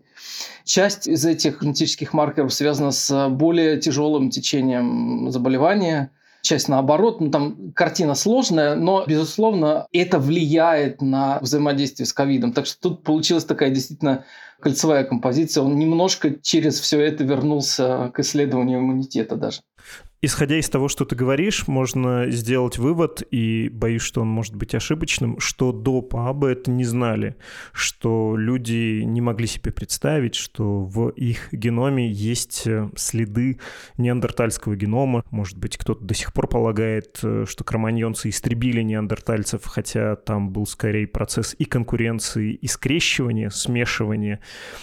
Часть 0.63 1.07
из 1.07 1.25
этих 1.25 1.61
генетических 1.61 2.13
маркеров 2.13 2.53
связана 2.53 2.91
с 2.91 3.29
более 3.29 3.77
тяжелым 3.81 4.29
течением 4.29 5.29
заболевания– 5.29 6.11
часть 6.45 6.69
наоборот. 6.69 7.19
Ну, 7.19 7.29
там 7.29 7.71
картина 7.73 8.15
сложная, 8.15 8.75
но, 8.75 9.03
безусловно, 9.05 9.87
это 9.91 10.19
влияет 10.19 11.01
на 11.01 11.39
взаимодействие 11.39 12.05
с 12.05 12.13
ковидом. 12.13 12.53
Так 12.53 12.65
что 12.65 12.79
тут 12.79 13.03
получилась 13.03 13.45
такая 13.45 13.69
действительно 13.71 14.25
кольцевая 14.59 15.03
композиция. 15.03 15.63
Он 15.63 15.77
немножко 15.77 16.35
через 16.41 16.79
все 16.79 17.01
это 17.01 17.23
вернулся 17.23 18.11
к 18.13 18.19
исследованию 18.19 18.79
иммунитета 18.79 19.35
даже. 19.35 19.61
Исходя 20.25 20.57
из 20.57 20.67
того, 20.69 20.87
что 20.87 21.05
ты 21.05 21.15
говоришь, 21.15 21.67
можно 21.67 22.31
сделать 22.31 22.79
вывод, 22.79 23.21
и 23.29 23.69
боюсь, 23.71 24.01
что 24.01 24.21
он 24.21 24.27
может 24.27 24.55
быть 24.55 24.73
ошибочным, 24.73 25.39
что 25.39 25.71
до 25.71 26.01
ПАБа 26.01 26.47
это 26.47 26.71
не 26.71 26.83
знали, 26.83 27.35
что 27.73 28.35
люди 28.35 29.03
не 29.03 29.21
могли 29.21 29.45
себе 29.45 29.71
представить, 29.71 30.33
что 30.33 30.83
в 30.83 31.09
их 31.09 31.53
геноме 31.53 32.09
есть 32.09 32.65
э, 32.65 32.89
следы 32.95 33.59
неандертальского 33.99 34.75
генома. 34.75 35.23
Может 35.29 35.59
быть, 35.59 35.77
кто-то 35.77 36.03
до 36.03 36.15
сих 36.15 36.33
пор 36.33 36.47
полагает, 36.47 37.19
э, 37.21 37.45
что 37.47 37.63
кроманьонцы 37.63 38.29
истребили 38.29 38.81
неандертальцев, 38.81 39.63
хотя 39.65 40.15
там 40.15 40.49
был 40.49 40.65
скорее 40.65 41.05
процесс 41.05 41.55
и 41.59 41.65
конкуренции, 41.65 42.55
и 42.55 42.65
скрещивания, 42.65 43.51
смешивания, 43.51 44.39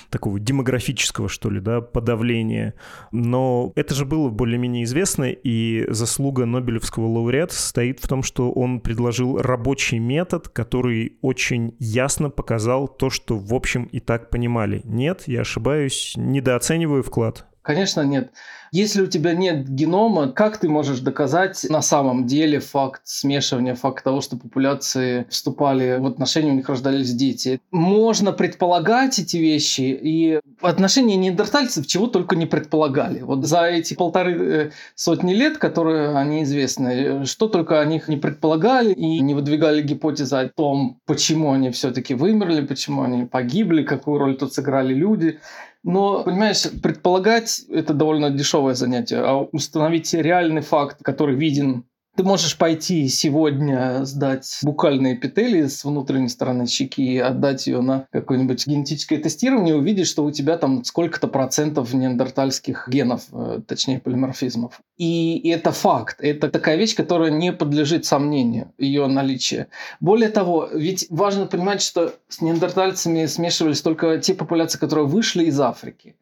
такого 0.09 0.39
демографического, 0.39 1.29
что 1.29 1.51
ли, 1.51 1.59
да, 1.59 1.81
подавления. 1.81 2.75
Но 3.11 3.73
это 3.75 3.97
же 3.97 4.05
было 4.05 4.29
более-менее 4.29 4.85
известно, 4.85 5.32
и 5.33 5.85
заслуга 5.89 6.47
Нобелевского 6.47 7.07
лауреата 7.07 7.55
состоит 7.55 8.01
в 8.01 8.09
том, 8.09 8.23
что 8.23 8.51
он 8.53 8.81
предложил 8.81 9.39
рабочий 9.39 9.99
метод, 9.99 10.49
который 10.49 11.19
очень 11.23 11.75
ясно 11.79 12.31
показал 12.31 12.89
то, 12.89 13.11
что 13.11 13.39
в 13.39 13.55
общем 13.55 13.85
и 13.85 14.01
так 14.01 14.31
понимали. 14.31 14.83
Нет, 14.85 15.25
я 15.27 15.43
ошибаюсь, 15.43 16.15
недооцениваю 16.17 17.03
вклад. 17.03 17.47
Конечно, 17.63 18.03
нет. 18.03 18.33
Если 18.73 19.03
у 19.03 19.07
тебя 19.07 19.35
нет 19.35 19.69
генома, 19.69 20.29
как 20.29 20.57
ты 20.57 20.67
можешь 20.67 21.01
доказать 21.01 21.67
на 21.69 21.83
самом 21.83 22.27
деле 22.27 22.59
факт 22.59 23.03
смешивания, 23.05 23.75
факт 23.75 24.03
того, 24.03 24.23
что 24.23 24.39
популяции 24.39 25.27
вступали 25.29 25.99
в 26.01 26.07
отношения, 26.07 26.53
у 26.53 26.55
них 26.55 26.71
рождались 26.71 27.13
дети? 27.13 27.61
Можно 27.71 28.33
предполагать 28.33 29.19
эти 29.19 29.37
вещи, 29.37 29.83
и 29.83 30.41
отношения 30.63 31.17
неандертальцев 31.17 31.87
чего 31.87 32.07
только 32.07 32.35
не 32.35 32.47
предполагали. 32.47 33.21
Вот 33.21 33.45
за 33.45 33.65
эти 33.65 33.93
полторы 33.93 34.33
э, 34.33 34.71
сотни 34.95 35.35
лет, 35.35 35.59
которые 35.59 36.17
они 36.17 36.43
известны, 36.45 37.27
что 37.27 37.49
только 37.49 37.79
о 37.79 37.85
них 37.85 38.09
не 38.09 38.17
предполагали 38.17 38.95
и 38.95 39.21
не 39.21 39.35
выдвигали 39.35 39.83
гипотезы 39.83 40.37
о 40.37 40.49
том, 40.49 40.99
почему 41.05 41.53
они 41.53 41.71
все-таки 41.73 42.15
вымерли, 42.15 42.65
почему 42.65 43.03
они 43.03 43.27
погибли, 43.27 43.83
какую 43.83 44.19
роль 44.19 44.39
тут 44.39 44.55
сыграли 44.55 44.95
люди. 44.95 45.41
Но, 45.85 46.23
понимаешь, 46.23 46.65
предполагать 46.83 47.65
это 47.69 47.93
довольно 47.93 48.31
дешевое 48.31 48.75
занятие, 48.75 49.19
а 49.19 49.39
установить 49.39 50.13
реальный 50.15 50.63
факт, 50.63 51.03
который 51.03 51.35
виден 51.35 51.85
ты 52.15 52.25
можешь 52.25 52.59
пойти 52.59 53.09
сегодня 53.09 54.05
сдать 54.05 54.59
букальные 54.63 55.15
эпители 55.15 55.67
с 55.67 55.85
внутренней 55.85 56.29
стороны 56.29 56.67
щеки 56.67 57.15
и 57.15 57.19
отдать 57.19 57.67
ее 57.67 57.81
на 57.81 58.07
какое-нибудь 58.13 58.67
генетическое 58.67 59.17
тестирование 59.17 59.75
увидеть, 59.75 60.09
что 60.09 60.25
у 60.25 60.31
тебя 60.31 60.59
там 60.59 60.85
сколько-то 60.85 61.27
процентов 61.27 61.95
неандертальских 61.95 62.87
генов, 62.89 63.23
э, 63.33 63.61
точнее 63.67 63.99
полиморфизмов. 63.99 64.81
И 64.99 65.49
это 65.49 65.73
факт. 65.73 66.17
Это 66.21 66.51
такая 66.51 66.77
вещь, 66.77 66.95
которая 66.95 67.31
не 67.31 67.53
подлежит 67.53 68.05
сомнению, 68.05 68.73
ее 68.77 69.07
наличие. 69.07 69.69
Более 70.01 70.29
того, 70.29 70.69
ведь 70.73 71.07
важно 71.09 71.47
понимать, 71.47 71.81
что 71.81 72.15
с 72.29 72.43
неандертальцами 72.43 73.25
смешивались 73.25 73.81
только 73.81 74.19
те 74.19 74.35
популяции, 74.35 74.79
которые 74.79 75.07
вышли 75.07 75.45
из 75.45 75.59
Африки. 75.59 76.15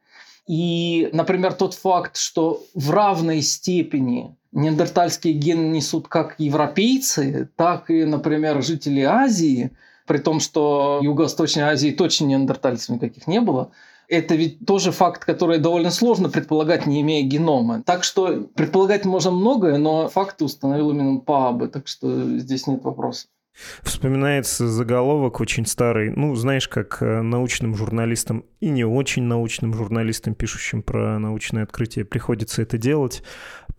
И, 0.46 1.10
например, 1.12 1.52
тот 1.52 1.74
факт, 1.74 2.16
что 2.16 2.64
в 2.74 2.90
равной 2.90 3.42
степени 3.42 4.36
неандертальские 4.52 5.34
гены 5.34 5.68
несут 5.68 6.08
как 6.08 6.34
европейцы, 6.38 7.48
так 7.56 7.90
и, 7.90 8.04
например, 8.04 8.62
жители 8.62 9.02
Азии, 9.02 9.70
при 10.06 10.18
том, 10.18 10.40
что 10.40 11.00
Юго-Восточной 11.02 11.62
Азии 11.64 11.90
точно 11.90 12.26
неандертальцев 12.26 12.88
никаких 12.88 13.26
не 13.26 13.40
было, 13.40 13.70
это 14.08 14.34
ведь 14.34 14.66
тоже 14.66 14.90
факт, 14.90 15.24
который 15.24 15.58
довольно 15.58 15.90
сложно 15.90 16.28
предполагать, 16.28 16.84
не 16.84 17.00
имея 17.00 17.22
генома. 17.22 17.82
Так 17.84 18.02
что 18.02 18.48
предполагать 18.56 19.04
можно 19.04 19.30
многое, 19.30 19.78
но 19.78 20.08
факты 20.08 20.44
установил 20.44 20.90
именно 20.90 21.20
ПАБы, 21.20 21.68
так 21.68 21.86
что 21.86 22.38
здесь 22.38 22.66
нет 22.66 22.82
вопросов. 22.82 23.30
Вспоминается 23.82 24.68
заголовок 24.68 25.40
очень 25.40 25.66
старый, 25.66 26.10
ну, 26.10 26.34
знаешь, 26.34 26.68
как 26.68 27.02
э, 27.02 27.20
научным 27.20 27.74
журналистам 27.74 28.44
и 28.60 28.68
не 28.68 28.84
очень 28.84 29.24
научным 29.24 29.74
журналистам, 29.74 30.34
пишущим 30.34 30.82
про 30.82 31.18
научные 31.18 31.64
открытия, 31.64 32.04
приходится 32.04 32.62
это 32.62 32.78
делать. 32.78 33.22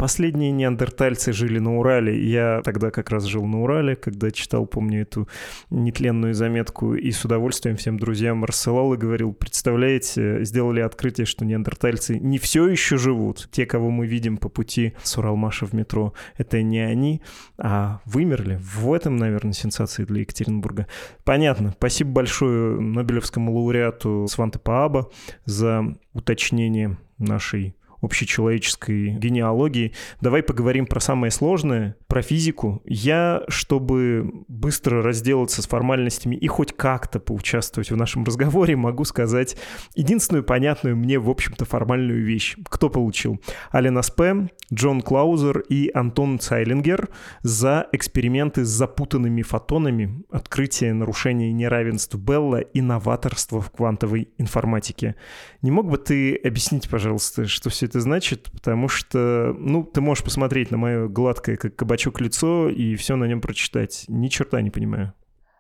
Последние 0.02 0.50
неандертальцы 0.50 1.32
жили 1.32 1.60
на 1.60 1.78
Урале. 1.78 2.28
Я 2.28 2.64
тогда 2.64 2.90
как 2.90 3.12
раз 3.12 3.26
жил 3.26 3.46
на 3.46 3.62
Урале, 3.62 3.96
когда 3.96 4.32
читал, 4.32 4.66
помню, 4.66 5.04
эту 5.04 5.28
нетленную 5.70 6.34
заметку, 6.34 6.96
и 6.96 7.12
с 7.12 7.24
удовольствием 7.24 7.78
всем 7.78 8.00
друзьям 8.00 8.44
рассылал 8.44 8.96
и 8.96 8.98
говорил, 8.98 9.32
представляете, 9.32 10.44
сделали 10.44 10.80
открытие, 10.80 11.26
что 11.28 11.46
неандертальцы 11.46 12.18
не 12.18 12.40
все 12.40 12.68
еще 12.68 12.98
живут. 12.98 13.48
Те, 13.52 13.68
кого 13.68 13.92
мы 13.92 14.08
видим 14.08 14.38
по 14.38 14.50
пути 14.50 14.96
с 15.04 15.20
Уралмаша 15.20 15.68
в 15.68 15.74
метро, 15.74 16.16
это 16.36 16.64
не 16.64 16.80
они, 16.80 17.22
а 17.60 18.02
вымерли. 18.06 18.60
В 18.60 18.92
этом, 18.94 19.18
наверное, 19.18 19.54
сенсации 19.54 20.04
для 20.06 20.22
Екатеринбурга. 20.22 20.88
Понятно. 21.24 21.76
Спасибо 21.78 22.10
большое 22.10 22.82
Нобелевскому 22.82 23.54
лауреату 23.54 24.26
Сванте 24.28 24.58
Пааба 24.58 25.12
за 25.46 25.96
уточнение 26.14 26.98
нашей 27.20 27.76
общечеловеческой 28.02 29.12
генеалогии. 29.12 29.94
Давай 30.20 30.44
поговорим 30.44 30.86
про 30.86 31.00
самое 31.00 31.32
сложное, 31.32 31.96
про 32.08 32.22
физику. 32.22 32.82
Я, 32.86 33.44
чтобы 33.48 34.44
быстро 34.48 35.02
разделаться 35.02 35.62
с 35.62 35.68
формальностями 35.68 36.36
и 36.36 36.48
хоть 36.48 36.74
как-то 36.76 37.20
поучаствовать 37.20 37.92
в 37.92 37.96
нашем 37.96 38.24
разговоре, 38.24 38.76
могу 38.76 39.06
сказать 39.06 39.56
единственную 39.96 40.44
понятную 40.44 40.96
мне, 40.96 41.20
в 41.20 41.30
общем-то, 41.30 41.66
формальную 41.66 42.24
вещь. 42.26 42.58
Кто 42.66 42.90
получил? 42.90 43.42
Ален 43.74 43.98
Аспе, 43.98 44.50
Джон 44.74 45.02
Клаузер 45.02 45.60
и 45.60 45.92
Антон 45.94 46.40
Цайлингер 46.40 47.10
за 47.44 47.88
эксперименты 47.92 48.66
с 48.66 48.70
запутанными 48.70 49.42
фотонами, 49.42 50.24
открытие 50.32 50.94
нарушения 50.94 51.52
неравенств 51.52 52.16
Белла 52.16 52.62
и 52.62 52.82
новаторство 52.82 53.62
в 53.62 53.70
квантовой 53.72 54.30
информатике. 54.38 55.16
Не 55.62 55.72
мог 55.72 55.90
бы 55.90 55.98
ты 55.98 56.36
объяснить, 56.36 56.90
пожалуйста, 56.90 57.48
что 57.48 57.70
все 57.70 57.88
это 57.92 58.00
значит, 58.00 58.50
потому 58.54 58.88
что, 58.88 59.54
ну, 59.60 59.84
ты 59.84 60.00
можешь 60.00 60.24
посмотреть 60.24 60.72
на 60.72 60.78
мое 60.78 61.08
гладкое, 61.10 61.58
как 61.58 61.76
кабачок, 61.76 62.22
лицо 62.22 62.70
и 62.70 62.96
все 62.96 63.18
на 63.18 63.26
нем 63.26 63.42
прочитать. 63.42 64.06
Ни 64.08 64.30
черта 64.30 64.62
не 64.62 64.70
понимаю. 64.70 65.14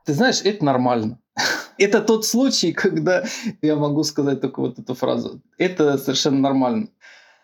Ты 0.05 0.13
знаешь, 0.13 0.41
это 0.45 0.63
нормально. 0.63 1.19
Это 1.77 2.01
тот 2.01 2.25
случай, 2.25 2.71
когда 2.73 3.25
я 3.61 3.75
могу 3.75 4.03
сказать 4.03 4.39
только 4.39 4.61
вот 4.61 4.79
эту 4.79 4.93
фразу. 4.93 5.41
Это 5.57 5.97
совершенно 5.97 6.39
нормально. 6.39 6.87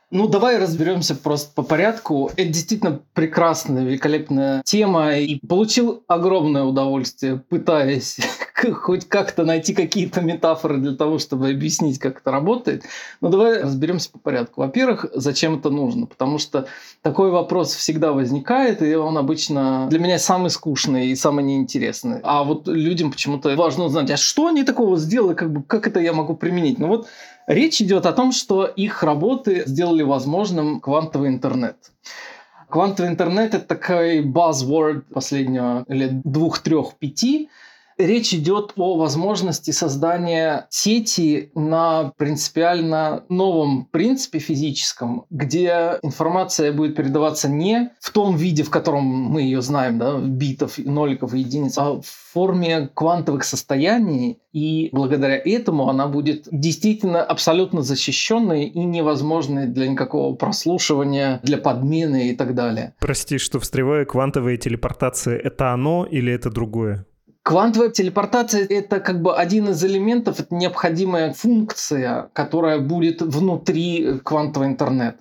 Ну, 0.10 0.30
давай 0.30 0.58
разберемся 0.58 1.16
просто 1.16 1.52
по 1.54 1.64
порядку. 1.64 2.32
Это 2.38 2.48
действительно 2.48 3.02
прекрасная, 3.14 3.84
великолепная 3.84 4.62
тема. 4.64 5.18
И 5.18 5.46
получил 5.46 6.04
огромное 6.08 6.64
удовольствие, 6.64 7.44
пытаясь 7.50 8.18
хоть 8.74 9.10
как-то 9.10 9.44
найти 9.44 9.74
какие-то 9.74 10.22
метафоры 10.22 10.78
для 10.78 10.94
того, 10.94 11.20
чтобы 11.20 11.50
объяснить, 11.50 12.00
как 12.00 12.22
это 12.22 12.32
работает. 12.32 12.84
Но 13.20 13.28
давай 13.28 13.62
разберемся 13.62 14.10
по 14.10 14.20
порядку. 14.20 14.62
Во-первых, 14.62 15.08
зачем 15.14 15.60
это 15.60 15.70
нужно? 15.70 16.06
Потому 16.06 16.38
что 16.38 16.68
такой 17.02 17.30
вопрос 17.30 17.74
всегда 17.74 18.14
возникает, 18.14 18.82
и 18.82 18.96
он 18.96 19.18
обычно 19.18 19.88
для 19.90 20.00
меня 20.00 20.20
самый 20.20 20.52
скучный 20.52 21.08
и 21.08 21.16
самый 21.16 21.44
неинтересный. 21.44 22.22
А 22.24 22.46
вот 22.46 22.70
людям 22.70 23.12
почему-то 23.12 23.54
важно 23.58 23.84
узнать, 23.84 24.10
а 24.10 24.16
что 24.16 24.48
они 24.48 24.64
такого 24.64 24.96
сделали, 24.98 25.34
как, 25.34 25.52
бы, 25.52 25.64
как 25.64 25.86
это 25.86 26.00
я 26.00 26.14
могу 26.14 26.34
применить? 26.34 26.80
Ну 26.80 26.88
вот 26.88 27.08
Речь 27.48 27.82
идет 27.82 28.06
о 28.06 28.14
том, 28.14 28.34
что 28.34 28.66
их 28.66 29.04
работы 29.04 29.64
сделали 29.66 30.04
возможным 30.04 30.82
квантовый 30.82 31.30
интернет. 31.30 31.78
Квантовый 32.70 33.10
интернет– 33.10 33.54
это 33.56 33.66
такой 33.66 34.22
buzzword 34.22 35.04
последнего 35.14 35.86
лет 35.88 36.22
двух, 36.24 36.60
трех, 36.60 36.96
пяти– 36.96 37.50
Речь 37.98 38.34
идет 38.34 38.74
о 38.76 38.96
возможности 38.96 39.72
создания 39.72 40.68
сети 40.70 41.52
на 41.56 42.12
принципиально 42.18 43.24
новом 43.28 43.86
принципе 43.86 44.38
физическом, 44.38 45.26
где 45.32 45.98
информация 46.04 46.72
будет 46.72 46.96
передаваться 46.96 47.50
не 47.50 47.92
в 48.00 48.12
том 48.12 48.36
виде, 48.36 48.62
в 48.62 48.70
котором 48.70 49.04
мы 49.04 49.42
ее 49.42 49.64
знаем, 49.64 49.98
да, 49.98 50.20
битов, 50.20 50.78
ноликов 50.78 51.34
и 51.34 51.40
единиц, 51.40 51.78
а 51.80 51.94
в 51.94 52.06
форме 52.06 52.90
квантовых 52.94 53.44
состояний, 53.44 54.40
и 54.54 54.90
благодаря 54.92 55.42
этому 55.44 55.90
она 55.90 56.08
будет 56.08 56.48
действительно 56.52 57.24
абсолютно 57.24 57.82
защищенной 57.82 58.66
и 58.66 58.84
невозможной 58.84 59.66
для 59.66 59.88
никакого 59.88 60.36
прослушивания, 60.36 61.40
для 61.42 61.58
подмены 61.58 62.30
и 62.30 62.36
так 62.36 62.54
далее. 62.54 62.94
Прости, 63.00 63.40
что 63.40 63.60
встреваю, 63.60 64.06
квантовая 64.06 64.58
телепортация— 64.58 65.36
это 65.44 65.72
оно 65.74 66.06
или 66.06 66.32
это 66.32 66.52
другое? 66.52 67.08
Квантовая 67.48 67.92
телепортация– 67.92 68.68
это 68.70 69.00
как 69.00 69.22
бы 69.22 69.34
один 69.34 69.70
из 69.70 69.82
элементов, 69.82 70.42
это 70.42 70.54
необходимая 70.54 71.32
функция, 71.32 72.30
которая 72.34 72.80
будет 72.80 73.22
внутри 73.22 74.20
квантового 74.22 74.68
интернета. 74.68 75.20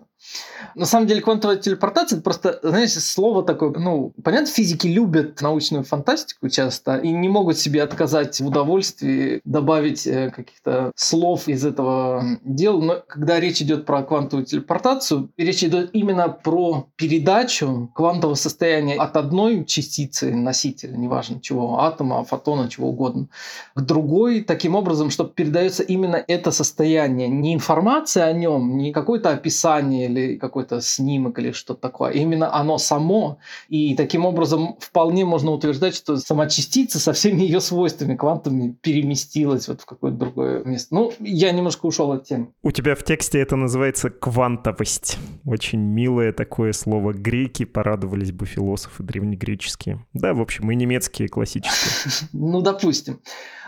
На 0.75 0.85
самом 0.85 1.07
деле 1.07 1.21
квантовая 1.21 1.57
телепортация, 1.57 2.17
это 2.17 2.25
просто, 2.25 2.59
знаешь, 2.63 2.93
слово 2.93 3.43
такое, 3.43 3.71
ну, 3.71 4.13
понятно, 4.23 4.47
физики 4.47 4.87
любят 4.87 5.41
научную 5.41 5.85
фантастику 5.85 6.49
часто 6.49 6.97
и 6.97 7.11
не 7.13 7.29
могут 7.29 7.59
себе 7.59 7.83
отказать 7.83 8.41
в 8.41 8.47
удовольствии 8.47 9.41
добавить 9.45 10.07
э, 10.07 10.31
каких-то 10.31 10.93
слов 10.95 11.49
из 11.49 11.65
этого 11.65 12.25
дела, 12.43 12.81
но 12.81 13.03
когда 13.07 13.41
речь 13.41 13.63
идет 13.63 13.87
про 13.87 14.03
квантовую 14.03 14.45
телепортацию, 14.47 15.31
речь 15.37 15.63
идет 15.63 15.91
именно 15.95 16.29
про 16.29 16.89
передачу 16.97 17.91
квантового 17.95 18.35
состояния 18.35 18.97
от 18.97 19.17
одной 19.17 19.65
частицы 19.65 20.35
носителя, 20.35 20.97
неважно 20.97 21.41
чего, 21.41 21.81
атома, 21.81 22.25
фотона, 22.25 22.69
чего 22.69 22.89
угодно, 22.89 23.29
к 23.75 23.81
другой, 23.81 24.43
таким 24.43 24.75
образом, 24.75 25.11
чтобы 25.11 25.31
передается 25.31 25.83
именно 25.83 26.23
это 26.27 26.51
состояние, 26.51 27.29
не 27.29 27.55
информация 27.55 28.25
о 28.25 28.33
нем, 28.33 28.77
не 28.77 28.93
какое-то 28.93 29.31
описание 29.31 30.09
или 30.17 30.37
какой-то 30.37 30.81
снимок 30.81 31.39
или 31.39 31.53
что-то 31.53 31.81
такое. 31.81 32.13
Именно 32.13 32.55
оно 32.55 32.79
само. 32.79 33.39
И 33.69 33.95
таким 33.95 34.25
образом 34.25 34.77
вполне 34.81 35.25
можно 35.25 35.51
утверждать, 35.51 35.95
что 35.95 36.17
сама 36.17 36.49
частица 36.49 36.99
со 36.99 37.13
всеми 37.13 37.43
ее 37.43 37.61
свойствами 37.61 38.17
квантовыми 38.17 38.77
переместилась 38.81 39.69
вот 39.69 39.81
в 39.81 39.87
какое-то 39.87 40.19
другое 40.19 40.65
место. 40.65 40.95
Ну, 40.95 41.13
я 41.21 41.53
немножко 41.53 41.87
ушел 41.87 42.13
от 42.13 42.25
темы. 42.25 42.49
У 42.63 42.71
тебя 42.71 42.95
в 42.95 43.05
тексте 43.05 43.41
это 43.41 43.57
называется 43.57 44.11
квантовость. 44.11 45.19
Очень 45.45 45.81
милое 45.81 46.33
такое 46.33 46.73
слово. 46.73 47.13
Греки 47.13 47.65
порадовались 47.65 48.33
бы 48.33 48.47
философы 48.47 49.03
древнегреческие. 49.03 50.05
Да, 50.13 50.35
в 50.35 50.41
общем, 50.41 50.71
и 50.71 50.75
немецкие 50.75 51.29
классические. 51.29 52.13
Ну, 52.33 52.61
допустим. 52.61 53.21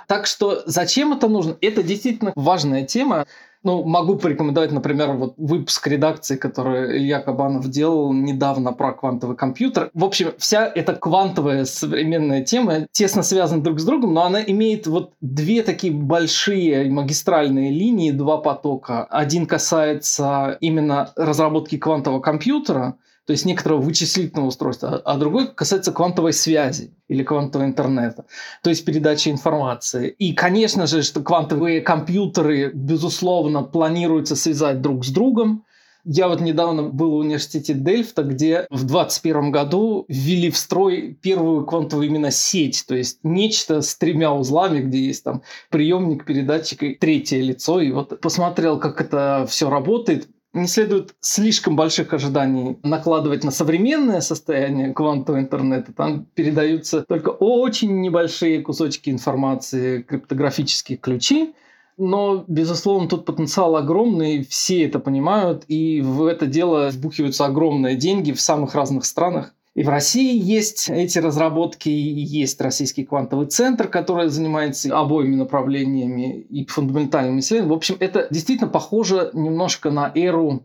Так 0.09 0.27
что 0.27 0.63
зачем 0.65 1.13
это 1.13 1.29
нужно? 1.29 1.57
Это 1.61 1.83
действительно 1.83 2.33
важная 2.35 2.85
тема. 2.85 3.27
Ну, 3.65 3.83
могу 3.85 4.17
порекомендовать, 4.17 4.71
например, 4.71 5.13
вот 5.13 5.35
выпуск 5.37 5.87
редакции, 5.89 6.37
который 6.37 6.99
Илья 6.99 7.21
Кабанов 7.21 7.69
делал 7.69 8.13
недавно 8.13 8.73
про 8.73 8.93
квантовый 8.93 9.37
компьютер. 9.37 9.91
В 9.95 10.05
общем, 10.05 10.33
вся 10.39 10.71
эта 10.73 10.95
квантовая 10.95 11.65
современная 11.65 12.45
тема 12.45 12.87
тесно 12.93 13.23
связана 13.23 13.63
друг 13.63 13.81
с 13.81 13.85
другом, 13.85 14.15
но 14.15 14.25
она 14.25 14.41
имеет 14.43 14.87
вот 14.87 15.13
две 15.21 15.63
такие 15.63 15.93
большие 15.93 16.89
магистральные 16.89 17.71
линии, 17.71 18.13
два 18.13 18.39
потока. 18.39 19.05
Один 19.05 19.47
касается 19.47 20.57
именно 20.61 21.13
разработки 21.17 21.79
квантового 21.79 22.21
компьютера, 22.21 22.95
то 23.29 23.33
есть 23.33 23.45
некоторого 23.45 23.83
вычислительного 23.83 24.47
устройства, 24.47 25.03
а 25.05 25.19
другой 25.19 25.49
касается 25.55 25.93
квантовой 25.93 26.33
связи 26.33 26.95
или 27.09 27.23
квантового 27.23 27.67
интернета, 27.67 28.25
то 28.63 28.71
есть 28.71 28.87
передачи 28.87 29.29
информации. 29.29 30.09
И, 30.09 30.33
конечно 30.33 30.87
же, 30.87 31.03
что 31.03 31.21
квантовые 31.21 31.83
компьютеры, 31.83 32.71
безусловно, 32.73 33.63
планируется 33.65 34.35
связать 34.35 34.81
друг 34.81 35.05
с 35.05 35.11
другом. 35.11 35.67
Я 36.07 36.29
вот 36.29 36.41
недавно 36.41 36.85
был 36.85 37.11
в 37.11 37.17
университете 37.17 37.75
Дельфта, 37.75 38.23
где 38.23 38.67
в 38.71 38.87
2021 38.87 39.51
году 39.51 40.07
ввели 40.09 40.51
в 40.51 40.57
строй 40.57 41.19
первую 41.21 41.67
квантовую 41.67 42.07
именно 42.07 42.31
сеть, 42.31 42.87
то 42.89 42.95
есть 42.95 43.19
нечто 43.25 43.83
с 43.83 43.95
тремя 43.95 44.33
узлами, 44.33 44.81
где 44.81 45.05
есть 45.05 45.25
там 45.25 45.43
приемник, 45.69 46.25
передатчик 46.25 46.83
и 46.83 46.95
третье 46.95 47.43
лицо. 47.43 47.83
И 47.83 47.93
вот 47.93 48.19
посмотрел, 48.23 48.79
как 48.79 49.03
это 49.03 49.45
все 49.51 49.69
работает 49.69 50.29
не 50.59 50.69
следует 50.69 51.15
слишком 51.21 51.77
больших 51.77 52.13
ожиданий 52.13 52.79
накладывать 52.83 53.45
на 53.45 53.51
современное 53.51 54.21
состояние 54.21 54.93
квантового 54.93 55.41
интернета. 55.41 55.93
Там 55.93 56.27
передаются 56.35 57.05
только 57.07 57.31
очень 57.31 58.01
небольшие 58.01 58.61
кусочки 58.61 59.11
информации, 59.11 60.03
криптографические 60.03 60.99
ключи. 60.99 61.55
Но, 61.97 62.45
безусловно, 62.47 63.09
тут 63.09 63.25
потенциал 63.25 63.75
огромный, 63.75 64.45
все 64.45 64.85
это 64.85 65.01
понимают, 65.01 65.65
и 65.67 66.01
в 66.01 66.27
это 66.27 66.47
дело 66.47 66.91
вбухиваются 66.91 67.45
огромные 67.45 67.97
деньги 67.97 68.31
в 68.31 68.41
самых 68.41 68.77
разных 68.77 69.05
странах. 69.05 69.53
И 69.79 69.85
в 69.85 69.89
России 69.91 70.37
есть 70.37 70.91
эти 70.91 71.21
разработки, 71.21 71.89
есть 71.89 72.61
Российский 72.61 73.05
квантовый 73.05 73.47
центр, 73.47 73.87
который 73.87 74.29
занимается 74.29 74.99
обоими 74.99 75.37
направлениями 75.37 76.41
и 76.51 76.67
фундаментальными 76.67 77.39
исследованиями. 77.39 77.75
В 77.75 77.77
общем, 77.77 77.97
это 78.01 78.27
действительно 78.29 78.69
похоже 78.69 79.31
немножко 79.35 79.93
на 79.93 80.11
эру 80.17 80.65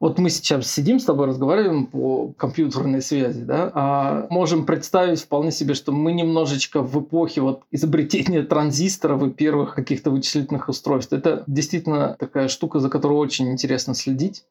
вот 0.00 0.18
мы 0.18 0.30
сейчас 0.30 0.70
сидим 0.70 0.98
с 0.98 1.04
тобой, 1.04 1.26
разговариваем 1.26 1.86
по 1.86 2.32
компьютерной 2.36 3.02
связи, 3.02 3.42
да, 3.42 3.70
а 3.74 4.26
можем 4.30 4.66
представить 4.66 5.20
вполне 5.20 5.50
себе, 5.50 5.74
что 5.74 5.92
мы 5.92 6.12
немножечко 6.12 6.82
в 6.82 7.00
эпохе 7.00 7.40
вот 7.40 7.62
изобретения 7.70 8.42
транзисторов 8.42 9.22
и 9.22 9.30
первых 9.30 9.74
каких-то 9.74 10.10
вычислительных 10.10 10.68
устройств. 10.68 11.12
Это 11.12 11.44
действительно 11.46 12.16
такая 12.18 12.48
штука, 12.48 12.80
за 12.80 12.90
которой 12.90 13.14
очень 13.14 13.50
интересно 13.50 13.94
следить. 13.94 14.44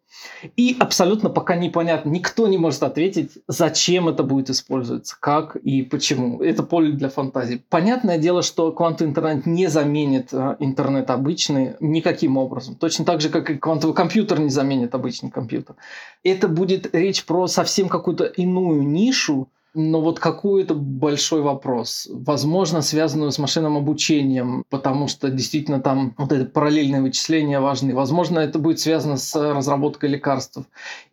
И 0.55 0.75
абсолютно 0.79 1.29
пока 1.29 1.55
непонятно, 1.55 2.09
никто 2.09 2.47
не 2.47 2.57
может 2.57 2.83
ответить, 2.83 3.37
зачем 3.47 4.07
это 4.07 4.23
будет 4.23 4.49
использоваться, 4.49 5.15
как 5.19 5.55
и 5.57 5.81
почему. 5.83 6.41
Это 6.41 6.63
поле 6.63 6.91
для 6.93 7.09
фантазии. 7.09 7.63
Понятное 7.69 8.17
дело, 8.17 8.41
что 8.41 8.71
квантовый 8.71 9.11
интернет 9.11 9.45
не 9.45 9.67
заменит 9.67 10.33
а, 10.33 10.55
интернет 10.59 11.09
обычный 11.09 11.75
никаким 11.79 12.37
образом. 12.37 12.75
Точно 12.75 13.05
так 13.05 13.21
же, 13.21 13.29
как 13.29 13.49
и 13.49 13.57
квантовый 13.57 13.95
компьютер 13.95 14.39
не 14.39 14.49
заменит 14.49 14.95
обычный 14.95 15.29
компьютер. 15.35 15.75
Это 16.23 16.47
будет 16.47 16.95
речь 16.95 17.25
про 17.25 17.47
совсем 17.47 17.89
какую-то 17.89 18.23
иную 18.23 18.81
нишу, 18.81 19.49
но 19.75 20.01
вот 20.01 20.19
какой 20.19 20.63
это 20.63 20.73
большой 20.73 21.41
вопрос. 21.41 22.07
Возможно, 22.09 22.81
связанную 22.81 23.31
с 23.31 23.37
машинным 23.37 23.77
обучением, 23.77 24.63
потому 24.69 25.07
что 25.07 25.29
действительно 25.29 25.81
там 25.81 26.15
вот 26.17 26.31
это 26.31 26.45
параллельное 26.45 27.01
вычисление 27.01 27.59
важны. 27.59 27.93
Возможно, 27.93 28.39
это 28.39 28.57
будет 28.57 28.79
связано 28.79 29.17
с 29.17 29.35
разработкой 29.35 30.09
лекарств 30.09 30.59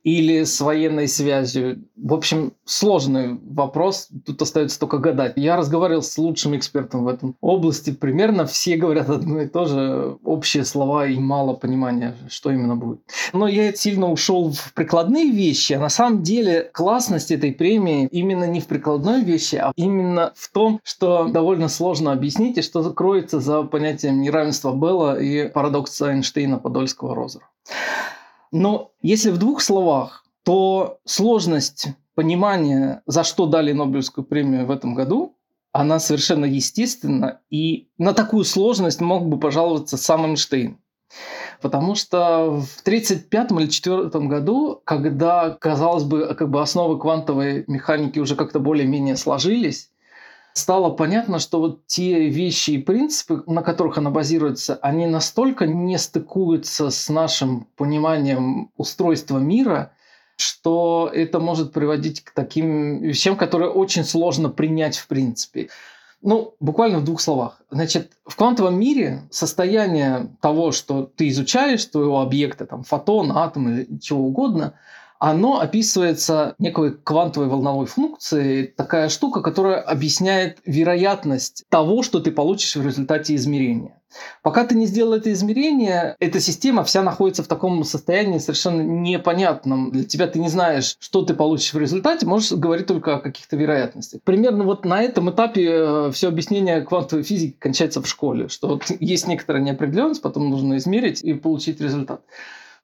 или 0.05 0.45
с 0.45 0.61
военной 0.61 1.09
связью. 1.09 1.85
В 1.97 2.15
общем, 2.15 2.53
сложный 2.65 3.39
вопрос. 3.45 4.09
Тут 4.25 4.41
остается 4.43 4.79
только 4.79 4.99
гадать. 4.99 5.35
Я 5.37 5.57
разговаривал 5.57 6.03
с 6.03 6.17
лучшим 6.19 6.57
экспертом 6.57 7.05
в 7.05 7.09
этом 7.09 7.37
области. 7.41 7.91
Примерно 7.91 8.47
все 8.47 8.77
говорят 8.77 9.11
одно 9.11 9.43
и 9.43 9.49
то 9.49 9.65
же. 9.65 10.17
Общие 10.25 10.65
слова 10.65 11.07
и 11.07 11.19
мало 11.19 11.55
понимания, 11.55 12.17
что 12.29 12.51
именно 12.51 12.77
будет. 12.77 13.01
Но 13.33 13.49
я 13.49 13.73
сильно 13.73 14.11
ушел 14.11 14.53
в 14.53 14.73
прикладные 14.75 15.31
вещи. 15.31 15.73
А 15.73 15.81
на 15.81 15.89
самом 15.89 16.23
деле 16.23 16.71
классность 16.73 17.31
этой 17.31 17.53
премии 17.53 18.09
именно 18.11 18.52
не 18.53 18.61
в 18.61 18.67
прикладной 18.67 19.23
вещи, 19.23 19.57
а 19.57 19.73
именно 19.77 20.33
в 20.37 20.51
том, 20.53 20.81
что 20.85 21.29
довольно 21.29 21.69
сложно 21.69 22.13
объяснить 22.13 22.59
и 22.59 22.63
что 22.63 22.91
кроется 22.93 23.41
за 23.41 23.63
понятием 23.63 24.21
неравенства 24.21 24.73
Белла 24.73 25.19
и 25.21 25.49
парадокса 25.49 26.13
Эйнштейна 26.13 26.59
Подольского-Розера. 26.59 27.49
Но 28.53 28.93
если 29.01 29.31
в 29.31 29.39
двух 29.39 29.63
словах, 29.63 30.25
то 30.45 30.99
сложность 31.05 31.89
понимания, 32.15 33.03
за 33.07 33.25
что 33.25 33.47
дали 33.47 33.73
Нобелевскую 33.73 34.25
премию 34.25 34.67
в 34.67 34.71
этом 34.71 34.95
году, 34.95 35.37
она 35.73 35.99
совершенно 35.99 36.45
естественна, 36.45 37.41
и 37.49 37.89
на 37.97 38.13
такую 38.13 38.45
сложность 38.45 39.01
мог 39.01 39.27
бы 39.27 39.39
пожаловаться 39.39 39.97
сам 39.97 40.27
Эйнштейн. 40.27 40.79
Потому 41.63 41.95
что 41.95 42.61
в 42.61 42.81
1935 42.83 43.33
или 43.33 43.55
1934 43.55 44.27
году, 44.27 44.83
когда, 44.85 45.57
казалось 45.61 46.03
бы, 46.03 46.35
как 46.35 46.51
бы 46.51 46.61
основы 46.61 46.99
квантовой 46.99 47.65
механики 47.69 48.19
уже 48.19 48.35
как-то 48.35 48.59
более-менее 48.59 49.17
сложились, 49.17 49.91
стало 50.55 50.91
понятно, 50.91 51.39
что 51.39 51.61
вот 51.61 51.87
те 51.87 52.29
вещи 52.29 52.73
и 52.73 52.79
принципы, 52.79 53.45
на 53.47 53.63
которых 53.63 53.97
она 53.97 54.11
базируется, 54.11 54.75
они 54.83 55.07
настолько 55.07 55.67
не 55.67 55.99
стыкуются 55.99 56.91
с 56.91 57.09
нашим 57.09 57.69
пониманием 57.77 58.71
устройства 58.77 59.39
мира, 59.39 59.93
что 60.37 61.09
это 61.15 61.39
может 61.39 61.73
приводить 61.73 62.25
к 62.25 62.33
таким 62.33 63.03
вещам, 63.03 63.37
которые 63.37 63.71
очень 63.71 64.05
сложно 64.05 64.49
принять 64.49 64.97
в 64.97 65.07
принципе. 65.07 65.69
Ну, 66.23 66.55
буквально 66.61 67.01
в 67.01 67.05
двух 67.05 67.21
словах. 67.21 67.61
Значит, 67.71 68.13
в 68.25 68.37
квантовом 68.37 68.79
мире 68.79 69.23
состояние 69.31 70.29
того, 70.41 70.71
что 70.71 71.03
ты 71.03 71.29
изучаешь, 71.29 71.85
твоего 71.85 72.21
объекта, 72.21 72.65
там, 72.65 72.85
фотон, 72.85 73.33
атом 73.33 73.69
или 73.69 73.99
чего 73.99 74.27
угодно, 74.27 74.75
оно 75.23 75.61
описывается 75.61 76.57
некой 76.59 76.95
квантовой 76.95 77.49
волновой 77.49 77.87
функцией, 77.87 78.67
такая 78.67 79.09
штука, 79.09 79.41
которая 79.41 79.81
объясняет 79.81 80.59
вероятность 80.67 81.63
того, 81.69 82.03
что 82.03 82.19
ты 82.19 82.33
получишь 82.33 82.75
в 82.75 82.85
результате 82.85 83.37
измерения. 83.37 84.01
Пока 84.43 84.67
ты 84.67 84.75
не 84.75 84.85
сделал 84.85 85.13
это 85.13 85.33
измерение, 85.33 86.17
эта 86.19 86.41
система 86.41 86.83
вся 86.83 87.05
находится 87.05 87.45
в 87.45 87.47
таком 87.47 87.85
состоянии 87.85 88.39
совершенно 88.39 88.83
непонятном. 88.83 89.93
Для 89.93 90.03
тебя 90.03 90.27
ты 90.27 90.41
не 90.41 90.49
знаешь, 90.49 90.97
что 90.99 91.23
ты 91.23 91.35
получишь 91.35 91.73
в 91.73 91.79
результате, 91.79 92.27
можешь 92.27 92.51
говорить 92.51 92.89
только 92.89 93.15
о 93.15 93.21
каких-то 93.21 93.55
вероятностях. 93.55 94.23
Примерно 94.25 94.65
вот 94.65 94.85
на 94.85 95.05
этом 95.05 95.31
этапе 95.31 95.69
э, 95.71 96.11
все 96.13 96.29
объяснение 96.29 96.81
квантовой 96.81 97.23
физики 97.23 97.57
кончается 97.61 98.03
в 98.03 98.09
школе, 98.09 98.49
что 98.49 98.67
вот 98.67 98.83
есть 98.99 99.29
некоторая 99.29 99.63
неопределенность, 99.63 100.21
потом 100.21 100.51
нужно 100.51 100.79
измерить 100.79 101.23
и 101.23 101.33
получить 101.33 101.81
результат. 101.81 102.23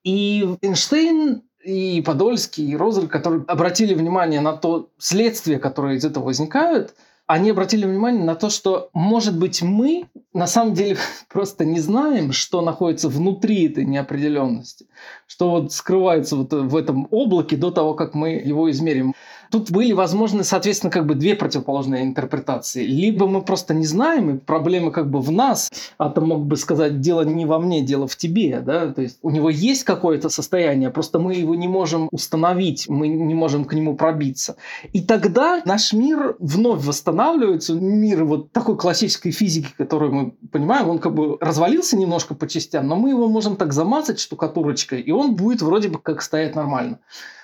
И 0.05 0.55
Эйнштейн 0.61 1.43
и 1.69 2.01
Подольский, 2.01 2.71
и 2.71 2.75
Розель, 2.75 3.07
которые 3.07 3.43
обратили 3.47 3.93
внимание 3.93 4.41
на 4.41 4.53
то 4.53 4.89
следствие, 4.97 5.59
которое 5.59 5.95
из 5.95 6.05
этого 6.05 6.25
возникает– 6.25 6.95
они 7.29 7.51
обратили 7.51 7.85
внимание 7.85 8.23
на 8.23 8.33
то, 8.33 8.49
что, 8.49 8.89
может 8.91 9.37
быть, 9.37 9.61
мы 9.61 10.07
на 10.33 10.47
самом 10.47 10.73
деле 10.73 10.97
просто 11.29 11.63
не 11.63 11.79
знаем, 11.79 12.31
что 12.31 12.61
находится 12.61 13.07
внутри 13.07 13.67
этой 13.67 13.85
неопределенности, 13.85 14.87
что 15.27 15.51
вот 15.51 15.71
скрывается 15.71 16.35
вот 16.35 16.51
в 16.51 16.75
этом 16.75 17.07
облаке 17.11 17.55
до 17.55 17.69
того, 17.69 17.93
как 17.93 18.15
мы 18.15 18.31
его 18.31 18.71
измерим. 18.71 19.13
Тут 19.51 19.71
были 19.71 19.93
возможны, 19.93 20.43
соответственно, 20.43 20.91
как 20.91 21.05
бы 21.05 21.15
две 21.15 21.35
противоположные 21.35 22.03
интерпретации. 22.03 22.85
Либо 22.85 23.27
мы 23.27 23.41
просто 23.41 23.73
не 23.73 23.85
знаем, 23.85 24.29
и 24.29 24.37
проблема 24.37 24.91
как 24.91 25.09
бы 25.09 25.21
в 25.21 25.31
нас, 25.31 25.71
а 25.97 26.09
то 26.09 26.21
мог 26.21 26.45
бы 26.45 26.55
сказать, 26.55 27.01
дело 27.01 27.21
не 27.21 27.45
во 27.45 27.59
мне, 27.59 27.81
дело 27.81 28.07
в 28.07 28.15
тебе, 28.15 28.61
да, 28.61 28.91
то 28.91 29.01
есть 29.01 29.17
у 29.21 29.29
него 29.31 29.49
есть 29.49 29.83
какое-то 29.83 30.29
состояние, 30.29 30.91
просто 30.91 31.19
мы 31.19 31.33
его 31.33 31.55
не 31.55 31.67
можем 31.67 32.09
установить, 32.11 32.87
мы 32.87 33.07
не 33.07 33.33
можем 33.33 33.65
к 33.65 33.73
нему 33.73 33.95
пробиться. 33.95 34.55
И 34.93 35.01
тогда 35.01 35.61
наш 35.65 35.93
мир 35.93 36.35
вновь 36.39 36.85
восстанавливается, 36.85 37.73
мир 37.73 38.25
вот 38.25 38.51
такой 38.51 38.77
классической 38.77 39.31
физики, 39.31 39.73
которую 39.77 40.13
мы 40.13 40.31
понимаем, 40.51 40.89
он 40.89 40.99
как 40.99 41.15
бы 41.15 41.37
развалился 41.39 41.97
немножко 41.97 42.35
по 42.35 42.47
частям, 42.47 42.87
но 42.87 42.95
мы 42.95 43.09
его 43.09 43.27
можем 43.27 43.55
так 43.55 43.73
замазать 43.73 44.19
штукатурочкой, 44.19 45.01
и 45.01 45.11
он 45.11 45.35
будет 45.35 45.61
вроде 45.61 45.89
бы 45.89 45.99
как 45.99 46.21
стоять 46.21 46.55
нормально. 46.55 46.99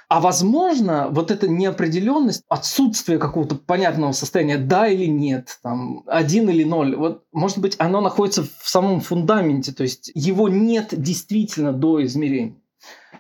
А 0.07 0.19
возможно, 0.19 1.07
вот 1.09 1.31
эта 1.31 1.47
неопределенность, 1.47 2.43
отсутствие 2.47 3.17
какого-то 3.17 3.55
понятного 3.55 4.11
состояния, 4.11 4.57
да 4.57 4.87
или 4.87 5.05
нет, 5.05 5.59
там, 5.63 6.03
один 6.07 6.49
или 6.49 6.63
ноль, 6.63 6.95
вот, 6.95 7.23
может 7.31 7.57
быть, 7.57 7.75
оно 7.79 8.01
находится 8.01 8.43
в 8.43 8.69
самом 8.69 9.01
фундаменте, 9.01 9.71
то 9.73 9.83
есть 9.83 10.11
его 10.13 10.47
нет 10.47 10.89
действительно 10.91 11.73
до 11.73 12.03
измерений. 12.05 12.61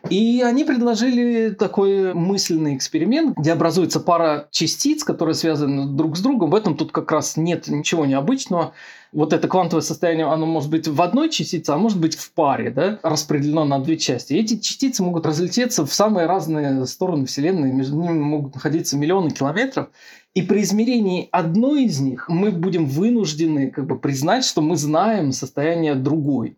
И 0.09 0.41
они 0.41 0.63
предложили 0.63 1.49
такой 1.49 2.13
мысленный 2.13 2.75
эксперимент, 2.75 3.37
где 3.37 3.53
образуется 3.53 3.99
пара 3.99 4.47
частиц, 4.51 5.03
которые 5.03 5.33
связаны 5.35 5.87
друг 5.87 6.17
с 6.17 6.21
другом. 6.21 6.51
В 6.51 6.55
этом 6.55 6.77
тут 6.77 6.91
как 6.91 7.11
раз 7.11 7.37
нет 7.37 7.67
ничего 7.67 8.05
необычного. 8.05 8.73
Вот 9.11 9.33
это 9.33 9.47
квантовое 9.47 9.81
состояние, 9.81 10.25
оно 10.25 10.45
может 10.45 10.69
быть 10.69 10.87
в 10.87 11.01
одной 11.01 11.29
частице, 11.29 11.69
а 11.71 11.77
может 11.77 11.99
быть 11.99 12.15
в 12.15 12.33
паре, 12.33 12.69
да, 12.69 12.99
распределено 13.01 13.63
на 13.63 13.79
две 13.79 13.97
части. 13.97 14.33
И 14.33 14.39
эти 14.39 14.57
частицы 14.59 15.03
могут 15.03 15.25
разлететься 15.25 15.85
в 15.85 15.93
самые 15.93 16.27
разные 16.27 16.85
стороны 16.85 17.25
Вселенной, 17.25 17.71
между 17.71 17.95
ними 17.95 18.19
могут 18.19 18.55
находиться 18.55 18.97
миллионы 18.97 19.31
километров. 19.31 19.87
И 20.33 20.41
при 20.41 20.63
измерении 20.63 21.29
одной 21.31 21.85
из 21.85 22.01
них 22.01 22.27
мы 22.27 22.51
будем 22.51 22.85
вынуждены 22.87 23.71
как 23.71 23.87
бы 23.87 23.97
признать, 23.97 24.43
что 24.43 24.61
мы 24.61 24.75
знаем 24.75 25.31
состояние 25.31 25.95
другой. 25.95 26.57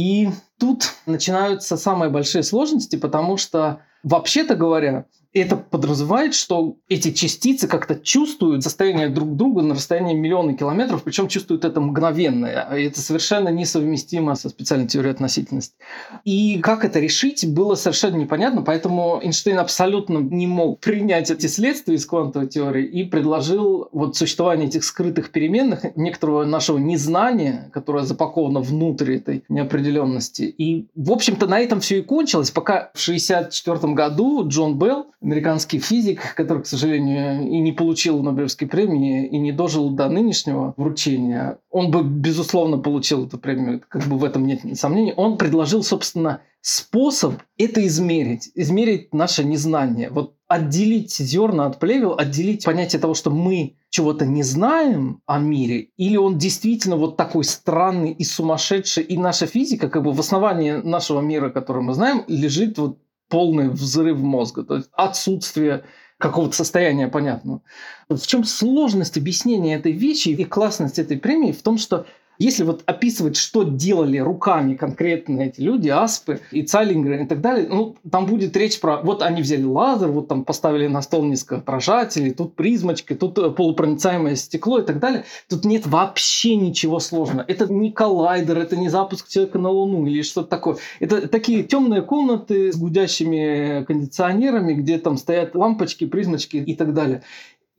И 0.00 0.30
тут 0.58 0.94
начинаются 1.04 1.76
самые 1.76 2.08
большие 2.08 2.42
сложности, 2.42 2.96
потому 2.96 3.36
что, 3.36 3.82
вообще-то 4.02 4.54
говоря, 4.54 5.04
это 5.32 5.56
подразумевает, 5.56 6.34
что 6.34 6.76
эти 6.88 7.12
частицы 7.12 7.68
как-то 7.68 7.94
чувствуют 7.94 8.64
состояние 8.64 9.08
друг 9.08 9.36
друга 9.36 9.62
на 9.62 9.74
расстоянии 9.74 10.14
миллиона 10.14 10.56
километров, 10.56 11.04
причем 11.04 11.28
чувствуют 11.28 11.64
это 11.64 11.80
мгновенно. 11.80 12.46
И 12.76 12.82
это 12.84 13.00
совершенно 13.00 13.48
несовместимо 13.48 14.34
со 14.34 14.48
специальной 14.48 14.88
теорией 14.88 15.12
относительности. 15.12 15.74
И 16.24 16.58
как 16.58 16.84
это 16.84 16.98
решить, 16.98 17.46
было 17.52 17.76
совершенно 17.76 18.16
непонятно, 18.16 18.62
поэтому 18.62 19.20
Эйнштейн 19.22 19.58
абсолютно 19.58 20.18
не 20.18 20.46
мог 20.48 20.80
принять 20.80 21.30
эти 21.30 21.46
следствия 21.46 21.94
из 21.94 22.06
квантовой 22.06 22.48
теории 22.48 22.84
и 22.84 23.04
предложил 23.04 23.88
вот 23.92 24.16
существование 24.16 24.66
этих 24.66 24.84
скрытых 24.84 25.30
переменных, 25.30 25.84
некоторого 25.96 26.44
нашего 26.44 26.78
незнания, 26.78 27.70
которое 27.72 28.04
запаковано 28.04 28.60
внутрь 28.60 29.14
этой 29.14 29.44
неопределенности. 29.48 30.42
И, 30.42 30.88
в 30.96 31.12
общем-то, 31.12 31.46
на 31.46 31.60
этом 31.60 31.80
все 31.80 31.98
и 31.98 32.02
кончилось, 32.02 32.50
пока 32.50 32.90
в 32.94 33.02
1964 33.02 33.94
году 33.94 34.48
Джон 34.48 34.78
Белл 34.78 35.06
американский 35.22 35.78
физик, 35.78 36.34
который, 36.34 36.62
к 36.62 36.66
сожалению, 36.66 37.42
и 37.42 37.58
не 37.60 37.72
получил 37.72 38.22
Нобелевской 38.22 38.66
премии, 38.66 39.26
и 39.26 39.38
не 39.38 39.52
дожил 39.52 39.90
до 39.90 40.08
нынешнего 40.08 40.74
вручения, 40.76 41.58
он 41.70 41.90
бы, 41.90 42.02
безусловно, 42.02 42.78
получил 42.78 43.26
эту 43.26 43.38
премию, 43.38 43.82
как 43.86 44.04
бы 44.04 44.16
в 44.16 44.24
этом 44.24 44.46
нет 44.46 44.60
сомнений, 44.78 45.12
он 45.16 45.36
предложил, 45.36 45.82
собственно, 45.82 46.40
способ 46.62 47.34
это 47.58 47.86
измерить, 47.86 48.50
измерить 48.54 49.14
наше 49.14 49.44
незнание. 49.44 50.10
Вот 50.10 50.34
отделить 50.46 51.14
зерна 51.14 51.66
от 51.66 51.78
плевел, 51.78 52.16
отделить 52.18 52.64
понятие 52.64 53.00
того, 53.00 53.14
что 53.14 53.30
мы 53.30 53.76
чего-то 53.88 54.26
не 54.26 54.42
знаем 54.42 55.22
о 55.26 55.38
мире, 55.38 55.88
или 55.96 56.16
он 56.16 56.38
действительно 56.38 56.96
вот 56.96 57.16
такой 57.16 57.44
странный 57.44 58.12
и 58.12 58.24
сумасшедший, 58.24 59.04
и 59.04 59.16
наша 59.16 59.46
физика, 59.46 59.88
как 59.88 60.02
бы 60.02 60.12
в 60.12 60.20
основании 60.20 60.72
нашего 60.72 61.20
мира, 61.20 61.50
который 61.50 61.82
мы 61.82 61.94
знаем, 61.94 62.24
лежит 62.26 62.78
вот 62.78 62.98
полный 63.30 63.70
взрыв 63.70 64.18
мозга, 64.18 64.64
то 64.64 64.76
есть 64.76 64.90
отсутствие 64.92 65.84
какого-то 66.18 66.54
состояния 66.54 67.08
понятного. 67.08 67.62
В 68.10 68.26
чем 68.26 68.44
сложность 68.44 69.16
объяснения 69.16 69.76
этой 69.76 69.92
вещи 69.92 70.28
и 70.28 70.44
классность 70.44 70.98
этой 70.98 71.16
премии 71.16 71.52
в 71.52 71.62
том, 71.62 71.78
что 71.78 72.06
если 72.40 72.64
вот 72.64 72.82
описывать, 72.86 73.36
что 73.36 73.64
делали 73.64 74.16
руками 74.16 74.74
конкретно 74.74 75.42
эти 75.42 75.60
люди, 75.60 75.90
Аспы 75.90 76.40
и 76.50 76.62
Цайлингер 76.62 77.20
и 77.20 77.26
так 77.26 77.42
далее, 77.42 77.68
ну, 77.68 77.96
там 78.10 78.24
будет 78.24 78.56
речь 78.56 78.80
про... 78.80 79.02
Вот 79.02 79.22
они 79.22 79.42
взяли 79.42 79.62
лазер, 79.62 80.08
вот 80.08 80.28
там 80.28 80.44
поставили 80.44 80.86
на 80.86 81.02
стол 81.02 81.24
несколько 81.24 81.58
отражателей, 81.58 82.32
тут 82.32 82.56
призмочки, 82.56 83.14
тут 83.14 83.38
э, 83.38 83.50
полупроницаемое 83.50 84.36
стекло 84.36 84.78
и 84.78 84.86
так 84.86 85.00
далее. 85.00 85.24
Тут 85.50 85.66
нет 85.66 85.86
вообще 85.86 86.56
ничего 86.56 86.98
сложного. 86.98 87.44
Это 87.46 87.70
не 87.70 87.92
коллайдер, 87.92 88.56
это 88.56 88.74
не 88.74 88.88
запуск 88.88 89.28
человека 89.28 89.58
на 89.58 89.68
Луну 89.68 90.06
или 90.06 90.22
что-то 90.22 90.48
такое. 90.48 90.78
Это 90.98 91.28
такие 91.28 91.62
темные 91.62 92.00
комнаты 92.00 92.72
с 92.72 92.76
гудящими 92.76 93.84
кондиционерами, 93.84 94.72
где 94.72 94.98
там 94.98 95.18
стоят 95.18 95.54
лампочки, 95.54 96.06
призмочки 96.06 96.56
и 96.56 96.74
так 96.74 96.94
далее. 96.94 97.22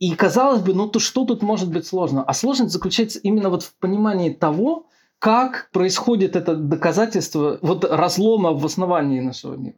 И 0.02 0.16
казалось 0.16 0.62
бы, 0.62 0.74
ну 0.74 0.88
то 0.88 0.98
что 0.98 1.24
тут 1.24 1.42
может 1.42 1.70
быть 1.70 1.86
сложно? 1.86 2.24
А 2.24 2.34
сложность 2.34 2.72
заключается 2.72 3.20
именно 3.20 3.50
вот 3.50 3.62
в 3.62 3.72
понимании 3.76 4.30
того, 4.30 4.86
как 5.20 5.70
происходит 5.72 6.34
это 6.34 6.56
доказательство 6.56 7.60
вот 7.62 7.84
разлома 7.84 8.52
в 8.52 8.66
основании 8.66 9.20
нашего 9.20 9.54
мира. 9.54 9.76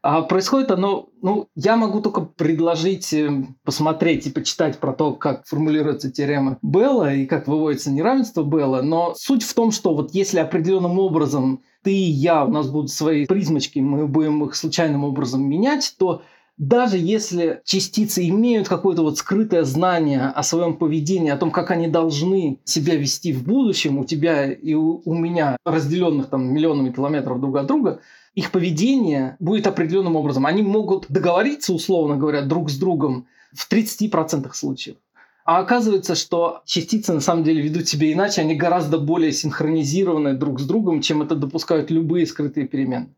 А 0.00 0.22
происходит 0.22 0.70
оно, 0.70 1.10
ну, 1.20 1.50
я 1.54 1.76
могу 1.76 2.00
только 2.00 2.22
предложить 2.22 3.12
э, 3.12 3.44
посмотреть 3.64 4.26
и 4.26 4.30
почитать 4.30 4.78
про 4.78 4.94
то, 4.94 5.12
как 5.12 5.44
формулируется 5.46 6.10
теорема 6.10 6.58
Белла 6.62 7.12
и 7.12 7.26
как 7.26 7.46
выводится 7.46 7.90
неравенство 7.90 8.44
Белла, 8.44 8.80
но 8.80 9.12
суть 9.14 9.42
в 9.42 9.52
том, 9.52 9.72
что 9.72 9.94
вот 9.94 10.14
если 10.14 10.38
определенным 10.38 10.98
образом 10.98 11.62
ты 11.82 11.92
и 11.92 12.10
я, 12.10 12.46
у 12.46 12.50
нас 12.50 12.70
будут 12.70 12.90
свои 12.90 13.26
призмочки, 13.26 13.80
мы 13.80 14.06
будем 14.06 14.42
их 14.42 14.54
случайным 14.54 15.04
образом 15.04 15.46
менять, 15.46 15.96
то 15.98 16.22
даже 16.58 16.96
если 16.96 17.60
частицы 17.64 18.26
имеют 18.28 18.68
какое-то 18.68 19.02
вот 19.02 19.18
скрытое 19.18 19.64
знание 19.64 20.28
о 20.28 20.42
своем 20.42 20.76
поведении, 20.76 21.30
о 21.30 21.36
том, 21.36 21.50
как 21.50 21.70
они 21.70 21.88
должны 21.88 22.60
себя 22.64 22.96
вести 22.96 23.32
в 23.32 23.44
будущем, 23.44 23.98
у 23.98 24.04
тебя 24.04 24.50
и 24.50 24.74
у, 24.74 25.02
у 25.04 25.14
меня, 25.14 25.58
разделенных 25.64 26.28
там 26.28 26.52
миллионами 26.52 26.90
километров 26.90 27.40
друг 27.40 27.56
от 27.56 27.66
друга, 27.66 28.00
их 28.34 28.50
поведение 28.52 29.36
будет 29.38 29.66
определенным 29.66 30.16
образом. 30.16 30.46
Они 30.46 30.62
могут 30.62 31.06
договориться, 31.08 31.74
условно 31.74 32.16
говоря, 32.16 32.42
друг 32.42 32.70
с 32.70 32.78
другом 32.78 33.26
в 33.52 33.70
30% 33.70 34.50
случаев. 34.54 34.96
А 35.44 35.58
оказывается, 35.58 36.14
что 36.14 36.62
частицы 36.64 37.12
на 37.12 37.20
самом 37.20 37.44
деле 37.44 37.62
ведут 37.62 37.86
себя 37.86 38.12
иначе, 38.12 38.40
они 38.40 38.56
гораздо 38.56 38.98
более 38.98 39.30
синхронизированы 39.30 40.34
друг 40.34 40.58
с 40.58 40.64
другом, 40.64 41.02
чем 41.02 41.22
это 41.22 41.36
допускают 41.36 41.90
любые 41.90 42.26
скрытые 42.26 42.66
перемены. 42.66 43.10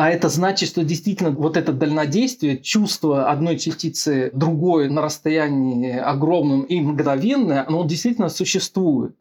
А 0.00 0.08
это 0.08 0.30
значит, 0.30 0.70
что 0.70 0.82
действительно 0.82 1.30
вот 1.30 1.58
это 1.58 1.74
дальнодействие, 1.74 2.56
чувство 2.56 3.30
одной 3.30 3.58
частицы 3.58 4.30
другой 4.32 4.88
на 4.88 5.02
расстоянии 5.02 5.94
огромном 5.94 6.62
и 6.62 6.80
мгновенное, 6.80 7.66
оно 7.68 7.84
действительно 7.84 8.30
существует. 8.30 9.14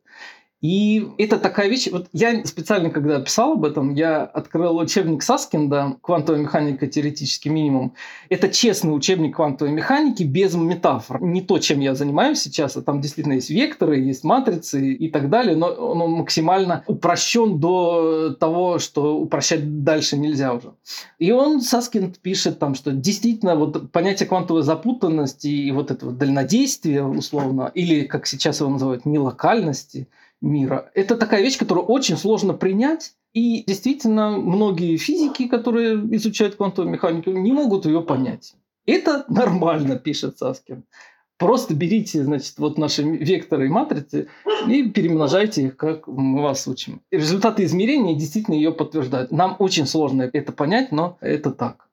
И 0.62 1.08
это 1.18 1.40
такая 1.40 1.70
вещь, 1.70 1.88
вот 1.90 2.08
я 2.12 2.44
специально, 2.46 2.90
когда 2.90 3.22
писал 3.22 3.54
об 3.54 3.64
этом, 3.64 3.94
я 3.94 4.24
открыл 4.24 4.78
учебник 4.78 5.24
Саскинда 5.24 5.96
«Квантовая 6.02 6.42
механика. 6.42 6.86
Теоретический 6.88 7.50
минимум». 7.50 7.94
Это 8.28 8.50
честный 8.50 8.90
учебник 8.90 9.38
квантовой 9.38 9.74
механики 9.74 10.24
без 10.24 10.56
метафор. 10.56 11.22
Не 11.22 11.42
то, 11.42 11.60
чем 11.60 11.80
я 11.80 11.96
занимаюсь 11.96 12.42
сейчас, 12.42 12.76
а 12.76 12.82
там 12.82 13.00
действительно 13.00 13.34
есть 13.34 13.50
векторы, 13.50 14.00
есть 14.00 14.26
матрицы 14.26 14.94
и 14.94 15.10
так 15.10 15.30
далее, 15.30 15.56
но 15.56 15.68
он 15.68 16.12
максимально 16.12 16.84
упрощен 16.88 17.60
до 17.60 18.36
того, 18.38 18.80
что 18.80 19.18
упрощать 19.18 19.84
дальше 19.86 20.18
нельзя 20.18 20.54
уже. 20.54 20.74
И 21.20 21.32
он, 21.32 21.62
Саскинд, 21.62 22.20
пишет 22.20 22.60
там, 22.60 22.76
что 22.76 22.92
действительно 22.92 23.56
вот 23.56 23.94
понятие 23.94 24.28
квантовой 24.28 24.64
запутанности 24.64 25.48
и 25.48 25.72
вот 25.72 25.90
этого 25.90 26.12
дальнодействия, 26.12 27.04
условно, 27.04 27.72
или, 27.74 28.04
как 28.04 28.28
сейчас 28.28 28.60
его 28.60 28.70
называют, 28.70 29.06
нелокальности– 29.06 30.10
мира. 30.42 30.92
Это 30.94 31.16
такая 31.16 31.42
вещь, 31.42 31.58
которую 31.58 31.86
очень 31.86 32.18
сложно 32.18 32.54
принять, 32.54 33.14
и 33.34 33.64
действительно 33.66 34.32
многие 34.32 34.98
физики, 34.98 35.48
которые 35.48 35.96
изучают 36.16 36.56
квантовую 36.56 36.92
механику, 36.92 37.32
не 37.32 37.52
могут 37.52 37.86
ее 37.86 38.02
понять. 38.02 38.56
Это 38.86 39.26
нормально, 39.28 39.96
пишет 40.04 40.38
Саскин. 40.38 40.84
Просто 41.38 41.74
берите, 41.74 42.24
значит, 42.24 42.56
вот 42.58 42.78
наши 42.78 43.02
векторы 43.02 43.68
и 43.68 43.70
матрицы 43.70 44.28
и 44.68 44.90
перемножайте 44.90 45.68
их, 45.68 45.78
как 45.78 46.06
мы 46.08 46.42
вас 46.42 46.68
учим. 46.68 47.02
И 47.12 47.18
результаты 47.18 47.64
измерения 47.64 48.14
действительно 48.14 48.56
ее 48.56 48.74
подтверждают. 48.74 49.32
Нам 49.32 49.56
очень 49.60 49.88
сложно 49.88 50.30
это 50.34 50.52
понять, 50.52 50.92
но 50.92 51.18
это 51.22 51.52
так. 51.52 51.88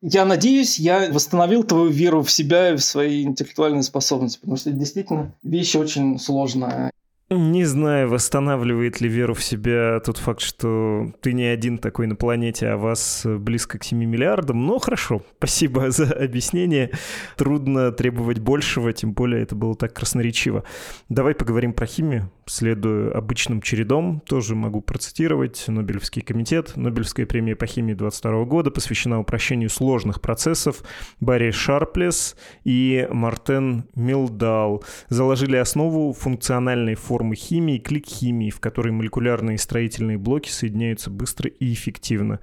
Я 0.00 0.24
надеюсь, 0.24 0.78
я 0.78 1.10
восстановил 1.10 1.64
твою 1.64 1.88
веру 1.88 2.22
в 2.22 2.30
себя 2.30 2.72
и 2.72 2.76
в 2.76 2.82
свои 2.82 3.24
интеллектуальные 3.24 3.82
способности, 3.82 4.38
потому 4.38 4.56
что 4.56 4.70
действительно 4.70 5.34
вещь 5.42 5.76
очень 5.76 6.18
сложная. 6.18 6.90
Не 7.28 7.64
знаю, 7.64 8.08
восстанавливает 8.08 9.00
ли 9.00 9.08
веру 9.08 9.34
в 9.34 9.42
себя 9.42 9.98
тот 9.98 10.16
факт, 10.18 10.40
что 10.40 11.12
ты 11.20 11.32
не 11.32 11.42
один 11.42 11.78
такой 11.78 12.06
на 12.06 12.14
планете, 12.14 12.68
а 12.68 12.76
вас 12.76 13.26
близко 13.26 13.80
к 13.80 13.84
7 13.84 13.98
миллиардам. 13.98 14.64
Но 14.64 14.78
хорошо, 14.78 15.22
спасибо 15.38 15.90
за 15.90 16.12
объяснение. 16.12 16.92
Трудно 17.36 17.90
требовать 17.90 18.38
большего, 18.38 18.92
тем 18.92 19.12
более 19.12 19.42
это 19.42 19.56
было 19.56 19.74
так 19.74 19.92
красноречиво. 19.92 20.62
Давай 21.08 21.34
поговорим 21.34 21.72
про 21.72 21.86
химию, 21.86 22.30
следуя 22.46 23.10
обычным 23.10 23.60
чередом. 23.60 24.20
Тоже 24.20 24.54
могу 24.54 24.80
процитировать. 24.80 25.64
Нобелевский 25.66 26.22
комитет. 26.22 26.76
Нобелевская 26.76 27.26
премия 27.26 27.56
по 27.56 27.66
химии 27.66 27.94
22 27.94 28.44
года 28.44 28.70
посвящена 28.70 29.18
упрощению 29.18 29.68
сложных 29.70 30.20
процессов. 30.20 30.84
Барри 31.18 31.50
Шарплес 31.50 32.36
и 32.62 33.08
Мартен 33.10 33.88
Милдал 33.96 34.84
заложили 35.08 35.56
основу 35.56 36.12
функциональной 36.12 36.94
формы 36.94 37.15
формы 37.16 37.34
химии, 37.34 37.78
клик-химии, 37.78 38.50
в 38.50 38.60
которой 38.60 38.90
молекулярные 38.90 39.56
строительные 39.56 40.18
блоки 40.18 40.50
соединяются 40.50 41.08
быстро 41.08 41.48
и 41.48 41.72
эффективно. 41.72 42.40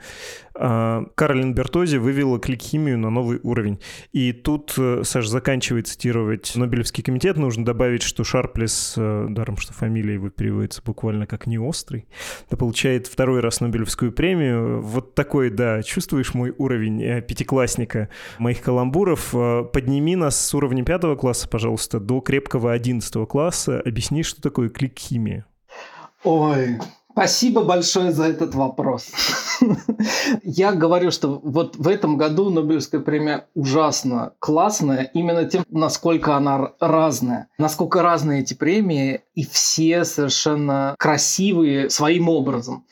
А, 0.56 1.06
Каролин 1.14 1.54
Бертози 1.54 1.98
вывела 1.98 2.40
клик-химию 2.40 2.98
на 2.98 3.12
новый 3.12 3.40
уровень. 3.44 3.80
И 4.14 4.32
тут 4.34 4.74
э, 4.80 5.02
Саш 5.04 5.28
заканчивает 5.28 5.88
цитировать 5.88 6.54
Нобелевский 6.56 7.04
комитет. 7.04 7.38
Нужно 7.38 7.64
добавить, 7.64 8.02
что 8.02 8.24
Шарплес, 8.24 8.96
э, 8.98 9.28
даром 9.30 9.58
что 9.58 9.74
фамилия 9.74 10.16
его 10.16 10.30
переводится 10.30 10.82
буквально 10.84 11.28
как 11.28 11.46
«неострый», 11.46 12.08
да 12.50 12.58
получает 12.58 13.06
второй 13.06 13.42
раз 13.42 13.62
Нобелевскую 13.62 14.12
премию. 14.12 14.82
Вот 14.82 15.14
такой, 15.14 15.52
да, 15.52 15.84
чувствуешь 15.84 16.34
мой 16.34 16.52
уровень 16.58 17.00
э, 17.04 17.22
пятиклассника 17.22 18.10
моих 18.40 18.62
каламбуров? 18.62 19.36
Подними 19.72 20.16
нас 20.16 20.40
с 20.40 20.54
уровня 20.56 20.84
пятого 20.84 21.16
класса, 21.16 21.48
пожалуйста, 21.48 22.00
до 22.00 22.22
крепкого 22.22 22.72
одиннадцатого 22.72 23.28
класса. 23.28 23.80
Объясни, 23.80 24.24
что 24.24 24.42
такое 24.42 24.63
такое 24.64 24.70
клик-химия? 24.70 25.46
Ой, 26.24 26.80
Спасибо 27.12 27.64
большое 27.64 28.12
за 28.12 28.24
этот 28.24 28.56
вопрос. 28.56 29.12
Я 30.44 30.72
говорю, 30.72 31.12
что 31.12 31.40
вот 31.44 31.76
в 31.76 31.88
этом 31.88 32.18
году 32.18 32.50
Нобелевская 32.50 33.02
премия 33.02 33.46
ужасно 33.54 34.34
классная, 34.40 35.12
именно 35.14 35.46
тем, 35.46 35.64
насколько 35.70 36.36
она 36.36 36.72
разная. 36.80 37.50
Насколько 37.60 38.02
разные 38.02 38.42
эти 38.42 38.56
премии, 38.56 39.22
и 39.36 39.46
все 39.46 40.06
совершенно 40.06 40.96
красивые 40.98 41.92
своим 41.92 42.30
образом. 42.30 42.88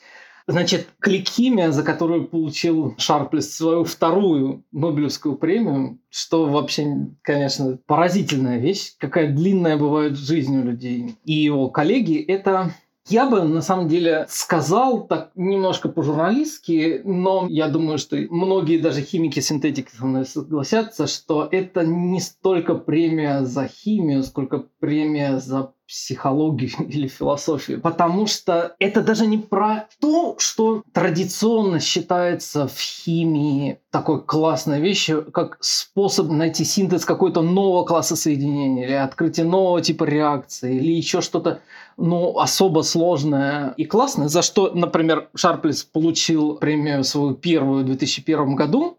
Значит, 0.46 0.88
кликхимия, 0.98 1.70
за 1.70 1.82
которую 1.82 2.26
получил 2.26 2.94
Шарплес 2.98 3.54
свою 3.54 3.84
вторую 3.84 4.64
Нобелевскую 4.72 5.36
премию, 5.36 5.98
что 6.10 6.46
вообще, 6.46 7.08
конечно, 7.22 7.78
поразительная 7.86 8.58
вещь, 8.58 8.94
какая 8.98 9.32
длинная 9.32 9.76
бывает 9.76 10.16
жизнь 10.16 10.56
у 10.56 10.64
людей. 10.64 11.16
И 11.24 11.32
его 11.32 11.68
коллеги, 11.68 12.20
это 12.20 12.72
я 13.08 13.28
бы 13.28 13.42
на 13.42 13.62
самом 13.62 13.88
деле 13.88 14.26
сказал 14.28 15.06
так 15.06 15.32
немножко 15.34 15.88
по-журналистски, 15.88 17.02
но 17.04 17.46
я 17.48 17.68
думаю, 17.68 17.98
что 17.98 18.16
многие 18.30 18.78
даже 18.78 19.02
химики-синтетики 19.02 19.90
со 19.90 20.06
мной 20.06 20.24
согласятся, 20.24 21.08
что 21.08 21.48
это 21.50 21.84
не 21.84 22.20
столько 22.20 22.74
премия 22.74 23.42
за 23.44 23.66
химию, 23.66 24.22
сколько 24.22 24.64
премия 24.78 25.38
за 25.38 25.72
психологию 25.92 26.70
или 26.88 27.06
философию. 27.06 27.80
Потому 27.80 28.26
что 28.26 28.74
это 28.78 29.02
даже 29.02 29.26
не 29.26 29.38
про 29.38 29.88
то, 30.00 30.36
что 30.38 30.82
традиционно 30.92 31.80
считается 31.80 32.66
в 32.66 32.78
химии 32.78 33.78
такой 33.90 34.22
классной 34.22 34.80
вещью, 34.80 35.30
как 35.30 35.58
способ 35.60 36.30
найти 36.30 36.64
синтез 36.64 37.04
какой-то 37.04 37.42
нового 37.42 37.84
класса 37.84 38.16
соединений 38.16 38.84
или 38.84 38.92
открытие 38.92 39.44
нового 39.44 39.82
типа 39.82 40.04
реакции 40.04 40.76
или 40.76 40.92
еще 40.92 41.20
что-то 41.20 41.60
ну, 41.98 42.38
особо 42.38 42.80
сложное 42.80 43.74
и 43.76 43.84
классное, 43.84 44.28
за 44.28 44.40
что, 44.40 44.70
например, 44.74 45.28
Шарплес 45.34 45.84
получил 45.84 46.54
премию 46.54 47.04
свою 47.04 47.34
первую 47.34 47.82
в 47.82 47.86
2001 47.86 48.56
году 48.56 48.96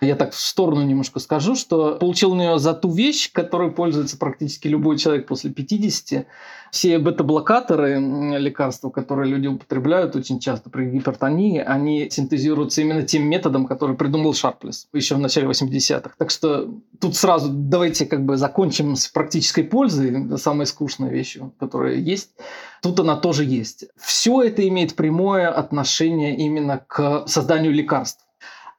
я 0.00 0.16
так 0.16 0.32
в 0.32 0.38
сторону 0.38 0.82
немножко 0.82 1.20
скажу, 1.20 1.54
что 1.54 1.96
получил 1.96 2.32
у 2.32 2.34
нее 2.34 2.58
за 2.58 2.74
ту 2.74 2.90
вещь, 2.90 3.32
которой 3.32 3.70
пользуется 3.70 4.18
практически 4.18 4.68
любой 4.68 4.98
человек 4.98 5.26
после 5.26 5.50
50. 5.50 6.26
Все 6.70 6.98
бета-блокаторы, 6.98 7.98
лекарства, 8.38 8.90
которые 8.90 9.30
люди 9.30 9.46
употребляют 9.46 10.16
очень 10.16 10.40
часто 10.40 10.68
при 10.68 10.90
гипертонии, 10.90 11.60
они 11.60 12.10
синтезируются 12.10 12.82
именно 12.82 13.02
тем 13.02 13.22
методом, 13.22 13.66
который 13.66 13.96
придумал 13.96 14.34
Шарплес 14.34 14.88
еще 14.92 15.14
в 15.14 15.18
начале 15.18 15.46
80-х. 15.46 16.10
Так 16.18 16.30
что 16.30 16.68
тут 17.00 17.16
сразу 17.16 17.48
давайте 17.50 18.04
как 18.04 18.24
бы 18.24 18.36
закончим 18.36 18.96
с 18.96 19.08
практической 19.08 19.62
пользой, 19.62 20.36
самой 20.38 20.66
скучной 20.66 21.10
вещью, 21.10 21.54
которая 21.58 21.94
есть. 21.94 22.30
Тут 22.82 23.00
она 23.00 23.16
тоже 23.16 23.44
есть. 23.44 23.86
Все 23.96 24.42
это 24.42 24.66
имеет 24.68 24.96
прямое 24.96 25.48
отношение 25.48 26.36
именно 26.36 26.84
к 26.86 27.26
созданию 27.26 27.72
лекарств. 27.72 28.25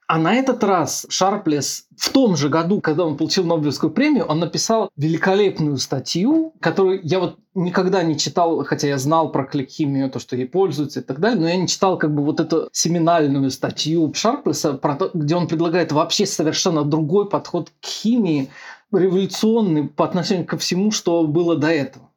А 0.07 0.17
на 0.17 0.35
этот 0.35 0.63
раз 0.63 1.05
Шарплес 1.09 1.87
в 1.97 2.11
том 2.13 2.37
же 2.37 2.47
году, 2.47 2.79
когда 2.79 3.03
он 3.03 3.17
получил 3.17 3.43
Нобелевскую 3.43 3.91
премию, 3.91 4.23
он 4.23 4.39
написал 4.39 4.89
великолепную 4.95 5.77
статью, 5.77 6.53
которую 6.61 7.01
я 7.03 7.19
вот 7.19 7.37
никогда 7.53 8.03
не 8.03 8.17
читал, 8.17 8.63
хотя 8.63 8.87
я 8.87 8.97
знал 8.99 9.33
про 9.33 9.43
кликхимию, 9.43 10.09
то, 10.09 10.19
что 10.19 10.37
ей 10.37 10.47
пользуются 10.47 11.01
и 11.01 11.03
так 11.03 11.19
далее, 11.19 11.41
но 11.41 11.49
я 11.49 11.57
не 11.57 11.67
читал 11.67 11.97
как 11.97 12.15
бы 12.15 12.23
вот 12.23 12.39
эту 12.39 12.69
семинальную 12.71 13.51
статью 13.51 14.13
Шарплеса, 14.13 14.73
про 14.73 14.95
то, 14.95 15.11
где 15.13 15.35
он 15.35 15.49
предлагает 15.49 15.91
вообще 15.91 16.25
совершенно 16.25 16.85
другой 16.85 17.27
подход 17.27 17.71
к 17.81 17.85
химии, 17.85 18.49
революционный 18.93 19.89
по 19.89 20.05
отношению 20.05 20.45
ко 20.45 20.57
всему, 20.57 20.91
что 20.91 21.27
было 21.27 21.57
до 21.57 21.67
этого. 21.67 22.09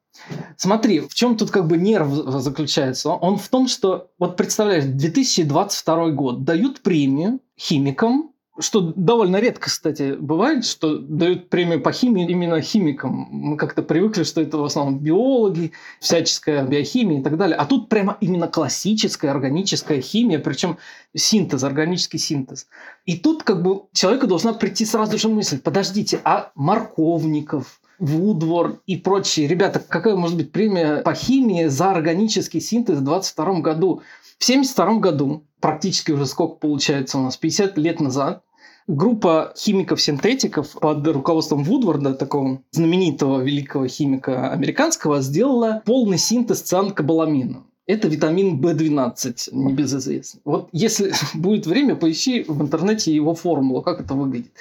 Смотри, 0.57 1.00
в 1.00 1.14
чем 1.14 1.37
тут 1.37 1.50
как 1.50 1.66
бы 1.66 1.76
нерв 1.76 2.09
заключается? 2.40 3.11
Он 3.11 3.37
в 3.37 3.48
том, 3.48 3.68
что, 3.68 4.11
вот 4.18 4.37
представляешь, 4.37 4.85
2022 4.85 6.11
год 6.11 6.44
дают 6.44 6.83
премию 6.83 7.40
химикам, 7.61 8.33
что 8.59 8.92
довольно 8.94 9.38
редко, 9.40 9.68
кстати, 9.68 10.16
бывает, 10.18 10.64
что 10.64 10.99
дают 10.99 11.49
премию 11.49 11.81
по 11.81 11.92
химии 11.92 12.29
именно 12.29 12.61
химикам. 12.61 13.29
Мы 13.31 13.57
как-то 13.57 13.83
привыкли, 13.83 14.23
что 14.23 14.40
это 14.40 14.59
в 14.59 14.64
основном 14.64 14.99
биологи, 14.99 15.73
всяческая 15.99 16.64
биохимия 16.64 17.20
и 17.20 17.23
так 17.23 17.37
далее. 17.37 17.57
А 17.57 17.64
тут 17.64 17.88
прямо 17.88 18.16
именно 18.20 18.49
классическая 18.49 19.31
органическая 19.31 20.01
химия, 20.01 20.38
причем 20.38 20.79
синтез, 21.14 21.62
органический 21.62 22.18
синтез. 22.18 22.66
И 23.07 23.16
тут 23.16 23.42
как 23.42 23.62
бы 23.62 23.83
человеку 23.92 24.27
должна 24.27 24.53
прийти 24.53 24.85
сразу 24.85 25.16
же 25.16 25.29
мысль, 25.29 25.59
подождите, 25.59 26.20
а 26.25 26.51
морковников, 26.55 27.81
Вудворд 28.00 28.80
и 28.86 28.96
прочие. 28.96 29.46
Ребята, 29.46 29.78
какая 29.86 30.16
может 30.16 30.36
быть 30.36 30.52
премия 30.52 31.02
по 31.02 31.14
химии 31.14 31.66
за 31.66 31.90
органический 31.92 32.60
синтез 32.60 32.98
в 32.98 33.04
22 33.04 33.60
году? 33.60 34.02
В 34.38 34.44
72 34.44 34.98
году, 34.98 35.44
практически 35.60 36.10
уже 36.10 36.24
сколько 36.26 36.54
получается 36.54 37.18
у 37.18 37.22
нас, 37.22 37.36
50 37.36 37.76
лет 37.76 38.00
назад, 38.00 38.42
группа 38.86 39.52
химиков-синтетиков 39.56 40.72
под 40.80 41.06
руководством 41.06 41.62
Вудворда, 41.62 42.14
такого 42.14 42.62
знаменитого 42.70 43.42
великого 43.42 43.86
химика 43.86 44.50
американского, 44.50 45.20
сделала 45.20 45.82
полный 45.84 46.18
синтез 46.18 46.62
цианкобаламина. 46.62 47.64
Это 47.90 48.09
витамин 48.09 48.61
В12, 48.61 49.48
небезызвестный. 49.53 50.40
Вот 50.44 50.68
если 50.72 51.12
будет 51.35 51.66
время, 51.66 51.96
поищи 51.96 52.44
в 52.46 52.62
интернете 52.62 53.14
его 53.14 53.35
формулу, 53.35 53.83
как 53.83 54.00
это 54.00 54.14
выглядит. 54.14 54.53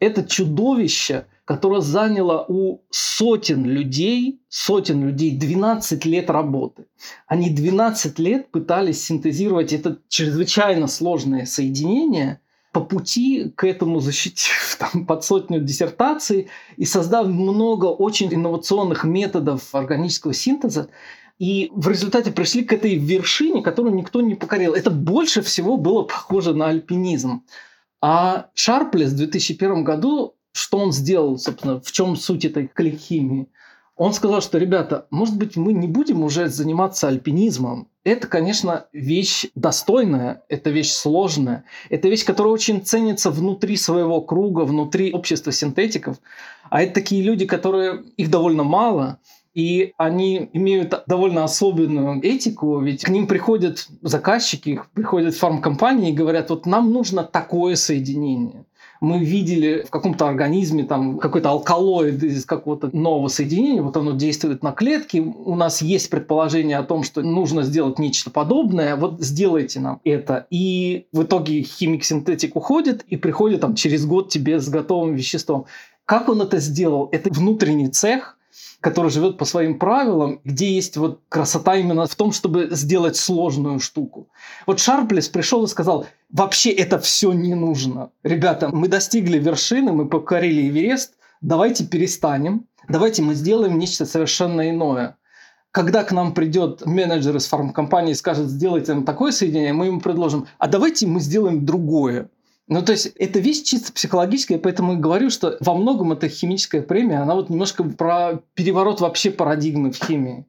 Это 0.00 0.24
чудовище– 0.24 1.26
которая 1.48 1.80
заняла 1.80 2.44
у 2.46 2.82
сотен 2.90 3.64
людей, 3.64 4.38
сотен 4.50 5.06
людей 5.06 5.34
12 5.34 6.04
лет 6.04 6.28
работы. 6.28 6.84
Они 7.26 7.48
12 7.48 8.18
лет 8.18 8.50
пытались 8.50 9.02
синтезировать 9.02 9.72
это 9.72 9.96
чрезвычайно 10.08 10.88
сложное 10.88 11.46
соединение 11.46 12.40
по 12.70 12.82
пути 12.82 13.50
к 13.56 13.66
этому 13.66 14.00
защитив 14.00 14.76
там, 14.78 15.06
под 15.06 15.24
сотню 15.24 15.62
диссертаций 15.62 16.48
и 16.76 16.84
создав 16.84 17.26
много 17.28 17.86
очень 17.86 18.28
инновационных 18.34 19.04
методов 19.04 19.74
органического 19.74 20.34
синтеза, 20.34 20.90
и 21.38 21.70
в 21.72 21.88
результате 21.88 22.32
пришли 22.32 22.64
к 22.64 22.72
этой 22.72 22.96
вершине, 22.96 23.62
которую 23.62 23.94
никто 23.94 24.20
не 24.20 24.34
покорил. 24.34 24.74
Это 24.74 24.90
больше 24.90 25.42
всего 25.42 25.76
было 25.76 26.02
похоже 26.02 26.54
на 26.54 26.68
альпинизм. 26.68 27.44
А 28.00 28.50
Шарплес 28.54 29.10
в 29.10 29.16
2001 29.16 29.84
году 29.84 30.34
что 30.58 30.78
он 30.78 30.92
сделал, 30.92 31.38
собственно, 31.38 31.80
в 31.80 31.92
чем 31.92 32.16
суть 32.16 32.44
этой 32.44 32.66
кликхимии? 32.66 33.48
Он 33.96 34.12
сказал, 34.12 34.40
что, 34.40 34.58
ребята, 34.58 35.06
может 35.10 35.36
быть, 35.36 35.56
мы 35.56 35.72
не 35.72 35.88
будем 35.88 36.22
уже 36.22 36.48
заниматься 36.48 37.08
альпинизмом. 37.08 37.88
Это, 38.04 38.26
конечно, 38.28 38.86
вещь 38.92 39.46
достойная, 39.56 40.44
это 40.48 40.70
вещь 40.70 40.90
сложная, 40.90 41.64
это 41.90 42.08
вещь, 42.08 42.24
которая 42.24 42.52
очень 42.52 42.84
ценится 42.84 43.30
внутри 43.30 43.76
своего 43.76 44.20
круга, 44.20 44.60
внутри 44.60 45.12
общества 45.12 45.52
синтетиков. 45.52 46.16
А 46.70 46.82
это 46.82 46.94
такие 46.94 47.22
люди, 47.22 47.44
которые, 47.46 48.04
их 48.16 48.30
довольно 48.30 48.62
мало, 48.62 49.18
и 49.58 49.92
они 49.96 50.50
имеют 50.52 51.02
довольно 51.08 51.42
особенную 51.42 52.24
этику, 52.24 52.78
ведь 52.78 53.02
к 53.02 53.08
ним 53.08 53.26
приходят 53.26 53.88
заказчики, 54.02 54.80
приходят 54.94 55.34
фармкомпании 55.34 56.10
и 56.12 56.14
говорят, 56.14 56.50
вот 56.50 56.64
нам 56.64 56.92
нужно 56.92 57.24
такое 57.24 57.74
соединение. 57.74 58.64
мы 59.00 59.18
видели 59.18 59.84
в 59.86 59.90
каком-то 59.90 60.28
организме 60.28 60.84
там 60.84 61.18
какой-то 61.18 61.50
алкалоид 61.50 62.22
из 62.22 62.44
какого-то 62.44 62.96
нового 62.96 63.26
соединения, 63.26 63.82
вот 63.82 63.96
оно 63.96 64.12
действует 64.12 64.62
на 64.62 64.70
клетки, 64.70 65.18
у 65.18 65.56
нас 65.56 65.82
есть 65.82 66.08
предположение 66.08 66.78
о 66.78 66.84
том, 66.84 67.02
что 67.02 67.22
нужно 67.22 67.62
сделать 67.62 67.98
нечто 67.98 68.30
подобное, 68.30 68.94
вот 68.94 69.20
сделайте 69.20 69.80
нам 69.80 70.00
это. 70.04 70.46
И 70.50 71.06
в 71.12 71.24
итоге 71.24 71.62
химик-синтетик 71.62 72.52
уходит 72.54 73.04
и 73.08 73.16
приходит 73.16 73.60
там 73.60 73.74
через 73.74 74.06
год 74.06 74.28
тебе 74.28 74.60
с 74.60 74.68
готовым 74.68 75.14
веществом. 75.14 75.66
Как 76.04 76.28
он 76.28 76.40
это 76.42 76.58
сделал? 76.58 77.08
Это 77.10 77.30
внутренний 77.30 77.88
цех, 77.88 78.37
который 78.80 79.10
живет 79.10 79.38
по 79.38 79.44
своим 79.44 79.78
правилам, 79.78 80.40
где 80.44 80.72
есть 80.72 80.96
вот 80.96 81.20
красота 81.28 81.76
именно 81.76 82.06
в 82.06 82.14
том, 82.14 82.32
чтобы 82.32 82.68
сделать 82.70 83.16
сложную 83.16 83.80
штуку. 83.80 84.28
Вот 84.66 84.78
Шарплес 84.78 85.28
пришел 85.28 85.64
и 85.64 85.68
сказал, 85.68 86.06
вообще 86.30 86.70
это 86.70 86.98
все 86.98 87.32
не 87.32 87.54
нужно. 87.54 88.10
Ребята, 88.22 88.68
мы 88.72 88.88
достигли 88.88 89.38
вершины, 89.38 89.92
мы 89.92 90.08
покорили 90.08 90.68
Эверест, 90.68 91.14
давайте 91.40 91.86
перестанем, 91.86 92.66
давайте 92.88 93.22
мы 93.22 93.34
сделаем 93.34 93.78
нечто 93.78 94.06
совершенно 94.06 94.70
иное. 94.70 95.16
Когда 95.70 96.04
к 96.04 96.12
нам 96.12 96.32
придет 96.32 96.86
менеджер 96.86 97.36
из 97.36 97.46
фармкомпании 97.46 98.12
и 98.12 98.16
скажет, 98.16 98.48
сделайте 98.48 98.94
нам 98.94 99.04
такое 99.04 99.32
соединение, 99.32 99.72
мы 99.72 99.86
ему 99.86 100.00
предложим, 100.00 100.46
а 100.58 100.68
давайте 100.68 101.06
мы 101.06 101.20
сделаем 101.20 101.66
другое. 101.66 102.30
Ну, 102.68 102.82
то 102.82 102.92
есть, 102.92 103.06
это 103.16 103.38
вещь 103.38 103.62
чисто 103.62 103.92
психологическая, 103.92 104.58
поэтому 104.58 104.92
и 104.92 104.96
говорю, 104.96 105.30
что 105.30 105.56
во 105.60 105.74
многом 105.74 106.12
эта 106.12 106.28
химическая 106.28 106.82
премия, 106.82 107.18
она 107.22 107.34
вот 107.34 107.48
немножко 107.48 107.82
про 107.82 108.40
переворот 108.54 109.00
вообще 109.00 109.30
парадигмы 109.30 109.90
в 109.90 109.96
химии. 109.96 110.46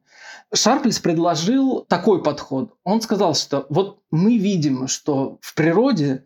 Шарплес 0.52 0.98
предложил 0.98 1.86
такой 1.88 2.22
подход. 2.22 2.74
Он 2.84 3.00
сказал, 3.00 3.34
что 3.34 3.66
вот 3.70 4.00
мы 4.10 4.36
видим, 4.36 4.86
что 4.86 5.38
в 5.40 5.54
природе 5.54 6.24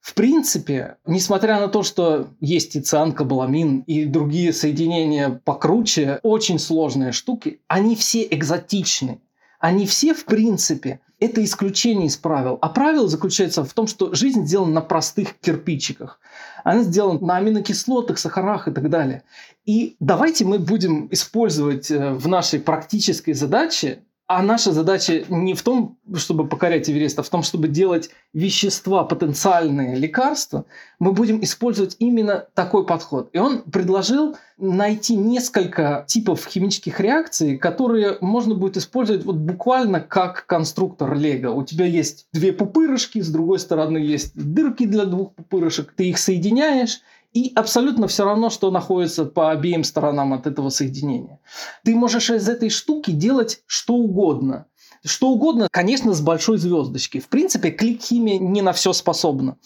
в 0.00 0.14
принципе, 0.14 0.96
несмотря 1.06 1.60
на 1.60 1.68
то, 1.68 1.82
что 1.82 2.30
есть 2.40 2.74
и 2.74 2.80
цианкобаламин, 2.80 3.80
и 3.80 4.06
другие 4.06 4.52
соединения 4.52 5.40
покруче, 5.44 6.20
очень 6.22 6.58
сложные 6.58 7.12
штуки, 7.12 7.60
они 7.68 7.94
все 7.96 8.26
экзотичны. 8.28 9.20
Они 9.60 9.86
все, 9.86 10.14
в 10.14 10.24
принципе, 10.24 11.00
это 11.20 11.44
исключение 11.44 12.06
из 12.06 12.16
правил. 12.16 12.58
А 12.62 12.70
правило 12.70 13.06
заключается 13.06 13.62
в 13.62 13.72
том, 13.74 13.86
что 13.86 14.14
жизнь 14.14 14.46
сделана 14.46 14.72
на 14.72 14.80
простых 14.80 15.38
кирпичиках. 15.38 16.18
Она 16.64 16.82
сделана 16.82 17.20
на 17.20 17.36
аминокислотах, 17.36 18.18
сахарах 18.18 18.68
и 18.68 18.72
так 18.72 18.88
далее. 18.88 19.22
И 19.66 19.96
давайте 20.00 20.46
мы 20.46 20.58
будем 20.58 21.08
использовать 21.12 21.90
э, 21.90 22.14
в 22.14 22.26
нашей 22.26 22.58
практической 22.58 23.34
задаче 23.34 24.02
а 24.32 24.42
наша 24.42 24.70
задача 24.70 25.24
не 25.28 25.54
в 25.54 25.62
том, 25.62 25.98
чтобы 26.14 26.46
покорять 26.46 26.88
Эверест, 26.88 27.18
а 27.18 27.24
в 27.24 27.28
том, 27.28 27.42
чтобы 27.42 27.66
делать 27.66 28.10
вещества, 28.32 29.02
потенциальные 29.02 29.96
лекарства. 29.96 30.66
Мы 31.00 31.10
будем 31.10 31.42
использовать 31.42 31.96
именно 31.98 32.46
такой 32.54 32.86
подход. 32.86 33.30
И 33.32 33.38
он 33.38 33.62
предложил 33.62 34.36
найти 34.56 35.16
несколько 35.16 36.04
типов 36.06 36.46
химических 36.46 37.00
реакций, 37.00 37.58
которые 37.58 38.18
можно 38.20 38.54
будет 38.54 38.76
использовать 38.76 39.24
вот 39.24 39.34
буквально 39.34 39.98
как 39.98 40.46
конструктор 40.46 41.12
Лего. 41.16 41.50
У 41.50 41.64
тебя 41.64 41.86
есть 41.86 42.28
две 42.32 42.52
пупырышки, 42.52 43.20
с 43.20 43.30
другой 43.30 43.58
стороны 43.58 43.98
есть 43.98 44.30
дырки 44.36 44.86
для 44.86 45.06
двух 45.06 45.34
пупырышек. 45.34 45.92
Ты 45.96 46.10
их 46.10 46.18
соединяешь, 46.18 47.00
и 47.32 47.52
абсолютно 47.54 48.08
все 48.08 48.24
равно, 48.24 48.50
что 48.50 48.70
находится 48.70 49.24
по 49.24 49.50
обеим 49.50 49.84
сторонам 49.84 50.32
от 50.32 50.46
этого 50.46 50.68
соединения. 50.70 51.38
Ты 51.84 51.94
можешь 51.94 52.30
из 52.30 52.48
этой 52.48 52.70
штуки 52.70 53.12
делать 53.12 53.62
что 53.66 53.94
угодно. 53.94 54.66
Что 55.04 55.30
угодно, 55.30 55.68
конечно, 55.70 56.12
с 56.12 56.20
большой 56.20 56.58
звездочки. 56.58 57.20
В 57.20 57.28
принципе, 57.28 57.70
клик-химия 57.70 58.38
не 58.38 58.62
на 58.62 58.72
все 58.72 58.92
способна. 58.92 59.56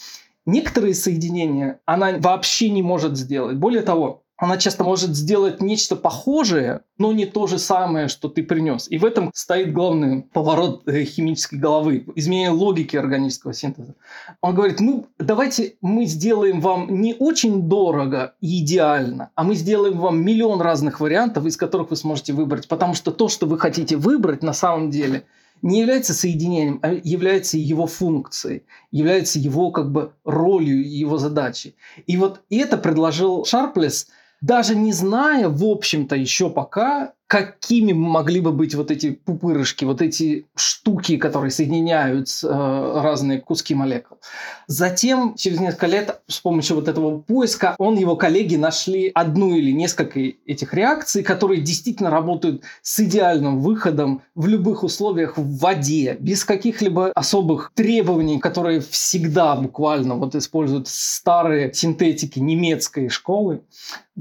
Некоторые 0.46 0.94
соединения 0.94 1.80
она 1.86 2.18
вообще 2.18 2.68
не 2.68 2.82
может 2.82 3.16
сделать. 3.16 3.56
Более 3.56 3.82
того, 3.82 4.23
она 4.36 4.56
часто 4.58 4.82
может 4.82 5.14
сделать 5.14 5.60
нечто 5.60 5.94
похожее, 5.94 6.80
но 6.98 7.12
не 7.12 7.24
то 7.24 7.46
же 7.46 7.58
самое, 7.58 8.08
что 8.08 8.28
ты 8.28 8.42
принес. 8.42 8.90
И 8.90 8.98
в 8.98 9.04
этом 9.04 9.30
стоит 9.32 9.72
главный 9.72 10.22
поворот 10.22 10.88
э, 10.88 11.04
химической 11.04 11.56
головы, 11.56 12.04
изменение 12.16 12.50
логики 12.50 12.96
органического 12.96 13.54
синтеза. 13.54 13.94
Он 14.40 14.54
говорит, 14.54 14.80
ну 14.80 15.06
давайте 15.18 15.76
мы 15.80 16.06
сделаем 16.06 16.60
вам 16.60 17.00
не 17.00 17.14
очень 17.14 17.68
дорого 17.68 18.34
и 18.40 18.64
идеально, 18.64 19.30
а 19.36 19.44
мы 19.44 19.54
сделаем 19.54 19.98
вам 19.98 20.20
миллион 20.24 20.60
разных 20.60 20.98
вариантов, 20.98 21.46
из 21.46 21.56
которых 21.56 21.90
вы 21.90 21.96
сможете 21.96 22.32
выбрать, 22.32 22.66
потому 22.66 22.94
что 22.94 23.12
то, 23.12 23.28
что 23.28 23.46
вы 23.46 23.58
хотите 23.58 23.96
выбрать 23.96 24.42
на 24.42 24.52
самом 24.52 24.90
деле, 24.90 25.26
не 25.62 25.80
является 25.80 26.12
соединением, 26.12 26.80
а 26.82 26.92
является 26.92 27.56
его 27.56 27.86
функцией, 27.86 28.64
является 28.90 29.38
его 29.38 29.70
как 29.70 29.92
бы 29.92 30.12
ролью, 30.24 30.86
его 30.86 31.18
задачей. 31.18 31.76
И 32.06 32.16
вот 32.16 32.40
это 32.50 32.76
предложил 32.76 33.44
Шарплес– 33.44 34.08
даже 34.44 34.74
не 34.76 34.92
зная, 34.92 35.48
в 35.48 35.64
общем-то, 35.64 36.16
еще 36.16 36.50
пока, 36.50 37.14
какими 37.26 37.92
могли 37.92 38.40
бы 38.40 38.52
быть 38.52 38.74
вот 38.74 38.90
эти 38.90 39.10
пупырышки, 39.10 39.84
вот 39.84 40.02
эти 40.02 40.46
штуки, 40.54 41.16
которые 41.16 41.50
соединяют 41.50 42.28
э, 42.42 42.48
разные 42.48 43.40
куски 43.40 43.74
молекул. 43.74 44.18
Затем, 44.66 45.34
через 45.34 45.58
несколько 45.58 45.86
лет, 45.86 46.20
с 46.28 46.38
помощью 46.40 46.76
вот 46.76 46.86
этого 46.86 47.18
поиска, 47.18 47.74
он 47.78 47.96
и 47.96 48.00
его 48.00 48.16
коллеги 48.16 48.56
нашли 48.56 49.10
одну 49.14 49.54
или 49.54 49.72
несколько 49.72 50.20
этих 50.20 50.74
реакций, 50.74 51.22
которые 51.22 51.62
действительно 51.62 52.10
работают 52.10 52.62
с 52.82 53.00
идеальным 53.00 53.60
выходом 53.60 54.22
в 54.34 54.46
любых 54.46 54.82
условиях 54.84 55.38
в 55.38 55.58
воде, 55.58 56.16
без 56.20 56.44
каких-либо 56.44 57.10
особых 57.14 57.72
требований, 57.74 58.38
которые 58.38 58.80
всегда 58.80 59.56
буквально 59.56 60.14
вот 60.16 60.34
используют 60.34 60.88
старые 60.88 61.72
синтетики 61.72 62.38
немецкой 62.38 63.08
школы. 63.08 63.62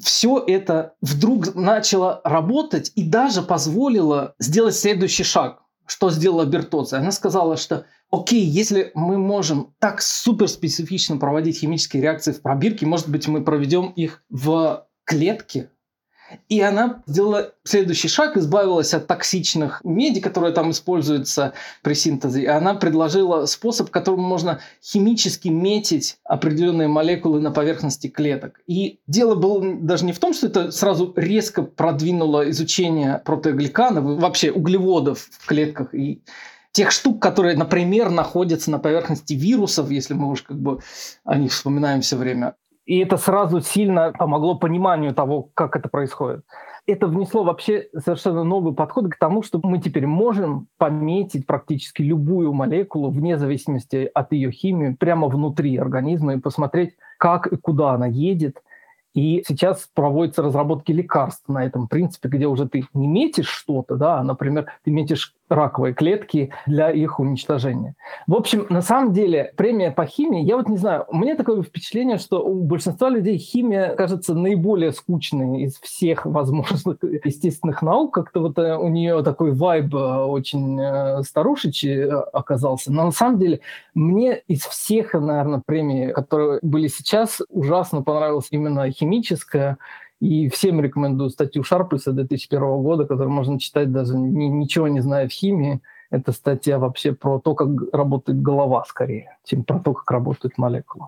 Все 0.01 0.43
это 0.45 0.93
вдруг 1.01 1.53
начало 1.53 2.21
работать 2.23 2.91
и 2.95 3.03
даже 3.03 3.41
позволила 3.41 4.35
сделать 4.39 4.75
следующий 4.75 5.23
шаг. 5.23 5.61
Что 5.85 6.09
сделала 6.09 6.45
Бертоци? 6.45 6.95
Она 6.95 7.11
сказала, 7.11 7.57
что 7.57 7.85
окей, 8.09 8.43
если 8.43 8.91
мы 8.93 9.17
можем 9.17 9.75
так 9.79 10.01
суперспецифично 10.01 11.17
проводить 11.17 11.59
химические 11.59 12.03
реакции 12.03 12.31
в 12.31 12.41
пробирке, 12.41 12.85
может 12.85 13.09
быть, 13.09 13.27
мы 13.27 13.43
проведем 13.43 13.87
их 13.87 14.23
в 14.29 14.87
клетке, 15.03 15.71
и 16.49 16.61
она 16.61 17.03
сделала 17.05 17.53
следующий 17.63 18.07
шаг, 18.07 18.37
избавилась 18.37 18.93
от 18.93 19.07
токсичных 19.07 19.81
меди, 19.83 20.19
которые 20.19 20.53
там 20.53 20.71
используются 20.71 21.53
при 21.81 21.93
синтезе. 21.93 22.43
И 22.43 22.45
она 22.45 22.73
предложила 22.73 23.45
способ, 23.45 23.89
которым 23.89 24.23
можно 24.23 24.59
химически 24.83 25.47
метить 25.47 26.17
определенные 26.23 26.87
молекулы 26.87 27.39
на 27.39 27.51
поверхности 27.51 28.07
клеток. 28.07 28.61
И 28.67 28.99
дело 29.07 29.35
было 29.35 29.63
даже 29.79 30.05
не 30.05 30.13
в 30.13 30.19
том, 30.19 30.33
что 30.33 30.47
это 30.47 30.71
сразу 30.71 31.13
резко 31.15 31.63
продвинуло 31.63 32.49
изучение 32.49 33.21
протеогликанов, 33.25 34.19
вообще 34.19 34.51
углеводов 34.51 35.27
в 35.31 35.47
клетках 35.47 35.93
и 35.93 36.21
тех 36.73 36.91
штук, 36.91 37.21
которые, 37.21 37.55
например, 37.55 38.09
находятся 38.09 38.71
на 38.71 38.79
поверхности 38.79 39.33
вирусов, 39.33 39.91
если 39.91 40.15
мы 40.15 40.29
уж 40.29 40.41
как 40.41 40.59
бы 40.59 40.79
о 41.23 41.37
них 41.37 41.51
вспоминаем 41.51 42.01
все 42.01 42.17
время. 42.17 42.55
И 42.85 42.99
это 42.99 43.17
сразу 43.17 43.61
сильно 43.61 44.11
помогло 44.11 44.55
пониманию 44.55 45.13
того, 45.13 45.49
как 45.53 45.75
это 45.75 45.87
происходит. 45.87 46.43
Это 46.85 47.07
внесло 47.07 47.43
вообще 47.43 47.87
совершенно 47.97 48.43
новый 48.43 48.73
подход 48.73 49.09
к 49.09 49.17
тому, 49.17 49.41
что 49.41 49.61
мы 49.63 49.79
теперь 49.79 50.05
можем 50.05 50.67
пометить 50.77 51.47
практически 51.47 52.01
любую 52.01 52.51
молекулу 52.51 53.09
вне 53.09 53.37
зависимости 53.37 54.09
от 54.13 54.33
ее 54.33 54.51
химии 54.51 54.93
прямо 54.99 55.29
внутри 55.29 55.77
организма 55.77 56.33
и 56.33 56.39
посмотреть, 56.39 56.95
как 57.17 57.47
и 57.47 57.55
куда 57.55 57.91
она 57.91 58.07
едет– 58.07 58.61
и 59.13 59.43
сейчас 59.47 59.87
проводятся 59.93 60.41
разработки 60.41 60.91
лекарств 60.91 61.47
на 61.47 61.63
этом 61.63 61.87
принципе, 61.87 62.29
где 62.29 62.47
уже 62.47 62.67
ты 62.67 62.85
не 62.93 63.07
метишь 63.07 63.47
что-то, 63.47 63.95
да, 63.95 64.19
а, 64.19 64.23
например, 64.23 64.65
ты 64.83 64.91
метишь 64.91 65.35
раковые 65.53 65.93
клетки 65.93 66.51
для 66.65 66.89
их 66.89 67.19
уничтожения. 67.19 67.95
В 68.27 68.35
общем, 68.35 68.65
на 68.69 68.81
самом 68.81 69.13
деле, 69.13 69.53
премия 69.55 69.91
по 69.91 70.05
химии, 70.05 70.43
я 70.43 70.57
вот 70.57 70.67
не 70.67 70.77
знаю, 70.77 71.05
у 71.07 71.17
меня 71.17 71.35
такое 71.35 71.61
впечатление, 71.61 72.17
что 72.17 72.43
у 72.43 72.63
большинства 72.63 73.09
людей 73.09 73.37
химия 73.37 73.95
кажется 73.95 74.33
наиболее 74.33 74.91
скучной 74.91 75.61
из 75.61 75.79
всех 75.79 76.25
возможных 76.25 76.97
естественных 77.23 77.81
наук. 77.81 78.13
Как-то 78.13 78.39
вот 78.41 78.57
э, 78.57 78.75
у 78.77 78.89
нее 78.89 79.23
такой 79.23 79.53
вайб 79.53 79.93
э, 79.93 79.97
очень 79.97 80.79
э, 80.79 81.21
старушечий 81.23 82.09
оказался. 82.09 82.91
Но 82.91 83.05
на 83.05 83.11
самом 83.11 83.39
деле 83.39 83.61
мне 83.93 84.39
из 84.47 84.61
всех, 84.61 85.13
наверное, 85.13 85.61
премий, 85.65 86.11
которые 86.11 86.59
были 86.61 86.87
сейчас, 86.87 87.41
ужасно 87.49 88.01
понравилась 88.01 88.47
именно 88.51 88.89
химическая, 88.91 89.77
и 90.23 90.47
всем 90.47 90.79
рекомендую 90.79 91.29
статью 91.29 91.63
Шарплеса 91.63 92.13
2001 92.13 92.61
года, 92.81 93.05
которую 93.05 93.33
можно 93.33 93.59
читать 93.59 93.91
даже 93.91 94.17
ни, 94.17 94.45
ничего 94.45 94.87
не 94.87 95.01
зная 95.01 95.27
в 95.27 95.31
химии. 95.31 95.81
Это 96.11 96.31
статья 96.31 96.79
вообще 96.79 97.11
про 97.11 97.39
то, 97.39 97.55
как 97.55 97.67
работает 97.91 98.41
голова 98.41 98.85
скорее, 98.85 99.37
чем 99.43 99.65
про 99.65 99.79
то, 99.79 99.93
как 99.93 100.09
работают 100.09 100.57
молекулы. 100.57 101.07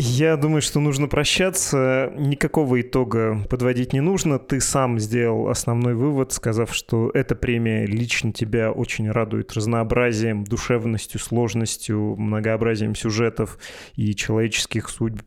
Я 0.00 0.36
думаю, 0.36 0.62
что 0.62 0.78
нужно 0.78 1.08
прощаться. 1.08 2.12
Никакого 2.16 2.80
итога 2.80 3.44
подводить 3.50 3.92
не 3.92 4.00
нужно. 4.00 4.38
Ты 4.38 4.60
сам 4.60 5.00
сделал 5.00 5.48
основной 5.48 5.94
вывод, 5.94 6.32
сказав, 6.32 6.72
что 6.72 7.10
эта 7.14 7.34
премия 7.34 7.84
лично 7.84 8.32
тебя 8.32 8.70
очень 8.70 9.10
радует 9.10 9.52
разнообразием, 9.54 10.44
душевностью, 10.44 11.18
сложностью, 11.18 12.14
многообразием 12.16 12.94
сюжетов 12.94 13.58
и 13.96 14.14
человеческих 14.14 14.88
судьб 14.88 15.24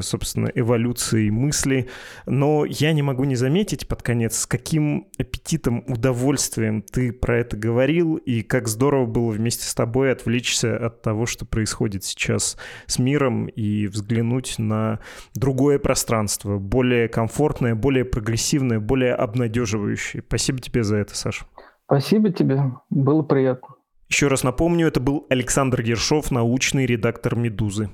собственно, 0.00 0.50
эволюции 0.54 1.30
мысли. 1.30 1.88
Но 2.26 2.64
я 2.64 2.92
не 2.92 3.02
могу 3.02 3.24
не 3.24 3.36
заметить 3.36 3.88
под 3.88 4.02
конец, 4.02 4.38
с 4.38 4.46
каким 4.46 5.08
аппетитом, 5.18 5.84
удовольствием 5.88 6.82
ты 6.82 7.12
про 7.12 7.38
это 7.38 7.56
говорил, 7.56 8.16
и 8.16 8.42
как 8.42 8.68
здорово 8.68 9.06
было 9.06 9.30
вместе 9.30 9.64
с 9.66 9.74
тобой 9.74 10.12
отвлечься 10.12 10.76
от 10.76 11.02
того, 11.02 11.26
что 11.26 11.44
происходит 11.44 12.04
сейчас 12.04 12.56
с 12.86 12.98
миром, 12.98 13.46
и 13.46 13.86
взглянуть 14.14 14.58
на 14.58 15.00
другое 15.34 15.78
пространство, 15.78 16.58
более 16.58 17.08
комфортное, 17.08 17.74
более 17.74 18.04
прогрессивное, 18.04 18.78
более 18.78 19.14
обнадеживающее. 19.14 20.22
Спасибо 20.26 20.60
тебе 20.60 20.84
за 20.84 20.96
это, 20.96 21.16
Саша. 21.16 21.44
Спасибо 21.86 22.30
тебе, 22.30 22.60
было 22.90 23.22
приятно. 23.22 23.74
Еще 24.08 24.28
раз 24.28 24.44
напомню, 24.44 24.86
это 24.86 25.00
был 25.00 25.26
Александр 25.28 25.80
Ершов, 25.80 26.30
научный 26.30 26.86
редактор 26.86 27.34
«Медузы». 27.34 27.90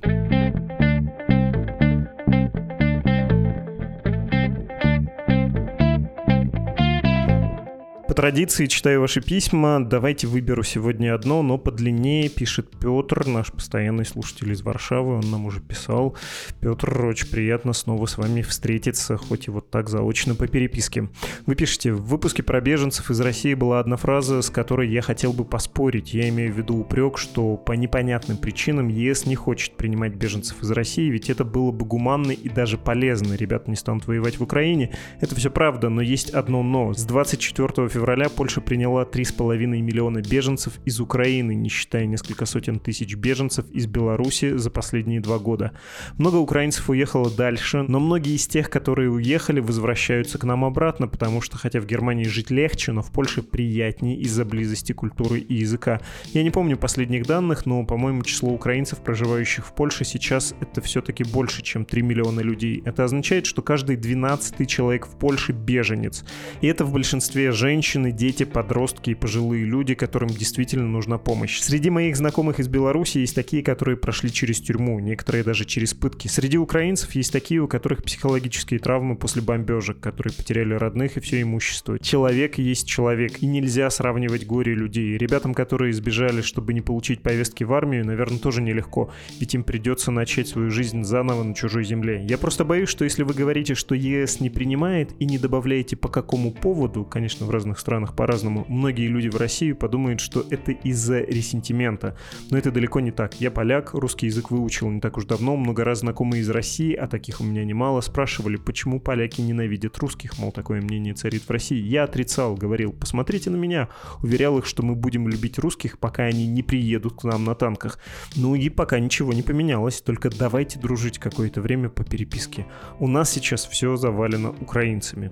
По 8.11 8.15
традиции 8.15 8.65
читаю 8.65 8.99
ваши 8.99 9.21
письма. 9.21 9.79
Давайте 9.79 10.27
выберу 10.27 10.63
сегодня 10.63 11.15
одно, 11.15 11.41
но 11.41 11.57
подлиннее 11.57 12.27
пишет 12.27 12.69
Петр, 12.77 13.25
наш 13.25 13.53
постоянный 13.53 14.03
слушатель 14.03 14.51
из 14.51 14.61
Варшавы. 14.63 15.13
Он 15.13 15.31
нам 15.31 15.45
уже 15.45 15.61
писал. 15.61 16.17
Петр, 16.59 17.05
очень 17.05 17.29
приятно 17.29 17.71
снова 17.71 18.07
с 18.07 18.17
вами 18.17 18.41
встретиться, 18.41 19.15
хоть 19.15 19.47
и 19.47 19.51
вот 19.51 19.69
так 19.69 19.87
заочно 19.87 20.35
по 20.35 20.45
переписке. 20.45 21.07
Вы 21.45 21.55
пишете, 21.55 21.93
в 21.93 22.01
выпуске 22.01 22.43
про 22.43 22.59
беженцев 22.59 23.09
из 23.09 23.21
России 23.21 23.53
была 23.53 23.79
одна 23.79 23.95
фраза, 23.95 24.41
с 24.41 24.49
которой 24.49 24.89
я 24.89 25.01
хотел 25.01 25.31
бы 25.31 25.45
поспорить. 25.45 26.13
Я 26.13 26.27
имею 26.27 26.53
в 26.53 26.57
виду 26.57 26.79
упрек, 26.79 27.17
что 27.17 27.55
по 27.55 27.71
непонятным 27.71 28.35
причинам 28.35 28.89
ЕС 28.89 29.25
не 29.25 29.35
хочет 29.35 29.77
принимать 29.77 30.15
беженцев 30.15 30.61
из 30.61 30.71
России, 30.71 31.09
ведь 31.09 31.29
это 31.29 31.45
было 31.45 31.71
бы 31.71 31.85
гуманно 31.85 32.31
и 32.31 32.49
даже 32.49 32.77
полезно. 32.77 33.35
Ребята 33.35 33.69
не 33.69 33.77
станут 33.77 34.05
воевать 34.05 34.37
в 34.37 34.43
Украине. 34.43 34.91
Это 35.21 35.33
все 35.33 35.49
правда, 35.49 35.87
но 35.87 36.01
есть 36.01 36.31
одно 36.31 36.61
но. 36.61 36.93
С 36.93 37.05
24 37.05 37.87
февраля 37.87 38.00
февраля 38.01 38.29
Польша 38.29 38.61
приняла 38.61 39.03
3,5 39.03 39.67
миллиона 39.67 40.21
беженцев 40.21 40.79
из 40.85 40.99
Украины, 40.99 41.53
не 41.53 41.69
считая 41.69 42.07
несколько 42.07 42.47
сотен 42.47 42.79
тысяч 42.79 43.13
беженцев 43.13 43.69
из 43.69 43.85
Беларуси 43.85 44.57
за 44.57 44.71
последние 44.71 45.21
два 45.21 45.37
года. 45.37 45.73
Много 46.17 46.37
украинцев 46.37 46.89
уехало 46.89 47.29
дальше, 47.29 47.83
но 47.83 47.99
многие 47.99 48.33
из 48.33 48.47
тех, 48.47 48.71
которые 48.71 49.11
уехали, 49.11 49.59
возвращаются 49.59 50.39
к 50.39 50.45
нам 50.45 50.65
обратно, 50.65 51.07
потому 51.07 51.41
что 51.41 51.57
хотя 51.57 51.79
в 51.79 51.85
Германии 51.85 52.23
жить 52.23 52.49
легче, 52.49 52.91
но 52.91 53.03
в 53.03 53.11
Польше 53.11 53.43
приятнее 53.43 54.17
из-за 54.17 54.45
близости 54.45 54.93
культуры 54.93 55.37
и 55.37 55.53
языка. 55.53 56.01
Я 56.33 56.41
не 56.41 56.49
помню 56.49 56.77
последних 56.77 57.27
данных, 57.27 57.67
но, 57.67 57.85
по-моему, 57.85 58.23
число 58.23 58.49
украинцев, 58.49 58.97
проживающих 59.03 59.67
в 59.67 59.75
Польше 59.75 60.05
сейчас 60.05 60.55
это 60.59 60.81
все-таки 60.81 61.23
больше, 61.23 61.61
чем 61.61 61.85
3 61.85 62.01
миллиона 62.01 62.39
людей. 62.39 62.81
Это 62.83 63.03
означает, 63.03 63.45
что 63.45 63.61
каждый 63.61 63.95
12 63.95 64.67
человек 64.67 65.05
в 65.05 65.15
Польше 65.19 65.51
беженец. 65.51 66.25
И 66.61 66.67
это 66.67 66.83
в 66.83 66.91
большинстве 66.91 67.51
женщин, 67.51 67.90
женщины, 67.91 68.11
дети, 68.11 68.43
подростки 68.43 69.09
и 69.09 69.15
пожилые 69.15 69.65
люди, 69.65 69.95
которым 69.95 70.29
действительно 70.29 70.87
нужна 70.87 71.17
помощь. 71.17 71.59
Среди 71.59 71.89
моих 71.89 72.15
знакомых 72.15 72.59
из 72.59 72.67
Беларуси 72.67 73.17
есть 73.17 73.35
такие, 73.35 73.63
которые 73.63 73.97
прошли 73.97 74.31
через 74.31 74.61
тюрьму, 74.61 74.99
некоторые 74.99 75.43
даже 75.43 75.65
через 75.65 75.93
пытки. 75.93 76.27
Среди 76.27 76.57
украинцев 76.57 77.13
есть 77.15 77.33
такие, 77.33 77.59
у 77.59 77.67
которых 77.67 78.03
психологические 78.03 78.79
травмы 78.79 79.15
после 79.17 79.41
бомбежек, 79.41 79.99
которые 79.99 80.33
потеряли 80.33 80.73
родных 80.73 81.17
и 81.17 81.19
все 81.19 81.41
имущество. 81.41 81.99
Человек 81.99 82.57
есть 82.57 82.87
человек, 82.87 83.41
и 83.41 83.45
нельзя 83.45 83.89
сравнивать 83.89 84.45
горе 84.45 84.73
людей. 84.73 85.17
Ребятам, 85.17 85.53
которые 85.53 85.91
избежали, 85.91 86.41
чтобы 86.41 86.73
не 86.73 86.81
получить 86.81 87.21
повестки 87.21 87.65
в 87.65 87.73
армию, 87.73 88.05
наверное, 88.05 88.39
тоже 88.39 88.61
нелегко, 88.61 89.11
ведь 89.39 89.53
им 89.53 89.63
придется 89.63 90.11
начать 90.11 90.47
свою 90.47 90.71
жизнь 90.71 91.03
заново 91.03 91.43
на 91.43 91.53
чужой 91.53 91.83
земле. 91.83 92.25
Я 92.27 92.37
просто 92.37 92.63
боюсь, 92.63 92.89
что 92.89 93.03
если 93.03 93.23
вы 93.23 93.33
говорите, 93.33 93.75
что 93.75 93.95
ЕС 93.95 94.39
не 94.39 94.49
принимает 94.49 95.11
и 95.19 95.25
не 95.25 95.37
добавляете 95.37 95.97
по 95.97 96.07
какому 96.07 96.51
поводу, 96.51 97.03
конечно, 97.03 97.45
в 97.45 97.49
разных 97.49 97.80
странах 97.81 98.15
по-разному. 98.15 98.65
Многие 98.69 99.07
люди 99.07 99.27
в 99.27 99.35
России 99.35 99.73
подумают, 99.73 100.21
что 100.21 100.45
это 100.49 100.71
из-за 100.71 101.19
ресентимента. 101.19 102.15
Но 102.49 102.57
это 102.57 102.71
далеко 102.71 102.99
не 102.99 103.11
так. 103.11 103.39
Я 103.41 103.51
поляк, 103.51 103.93
русский 103.93 104.27
язык 104.27 104.51
выучил 104.51 104.89
не 104.89 105.01
так 105.01 105.17
уж 105.17 105.25
давно. 105.25 105.57
Много 105.57 105.83
раз 105.83 105.99
знакомые 105.99 106.41
из 106.41 106.49
России, 106.49 106.93
а 106.93 107.07
таких 107.07 107.41
у 107.41 107.43
меня 107.43 107.65
немало, 107.65 108.01
спрашивали, 108.01 108.55
почему 108.55 108.99
поляки 108.99 109.41
ненавидят 109.41 109.97
русских. 109.97 110.39
Мол, 110.39 110.51
такое 110.51 110.81
мнение 110.81 111.13
царит 111.13 111.43
в 111.43 111.49
России. 111.51 111.81
Я 111.81 112.03
отрицал, 112.03 112.55
говорил, 112.55 112.93
посмотрите 112.93 113.49
на 113.49 113.57
меня. 113.57 113.89
Уверял 114.21 114.57
их, 114.57 114.65
что 114.65 114.83
мы 114.83 114.95
будем 114.95 115.27
любить 115.27 115.59
русских, 115.59 115.99
пока 115.99 116.23
они 116.23 116.47
не 116.47 116.63
приедут 116.63 117.19
к 117.19 117.23
нам 117.23 117.43
на 117.43 117.55
танках. 117.55 117.99
Ну 118.35 118.55
и 118.55 118.69
пока 118.69 118.99
ничего 118.99 119.33
не 119.33 119.41
поменялось. 119.41 120.01
Только 120.01 120.29
давайте 120.29 120.79
дружить 120.79 121.17
какое-то 121.17 121.61
время 121.61 121.89
по 121.89 122.03
переписке. 122.03 122.67
У 122.99 123.07
нас 123.07 123.29
сейчас 123.31 123.65
все 123.65 123.95
завалено 123.95 124.51
украинцами. 124.59 125.29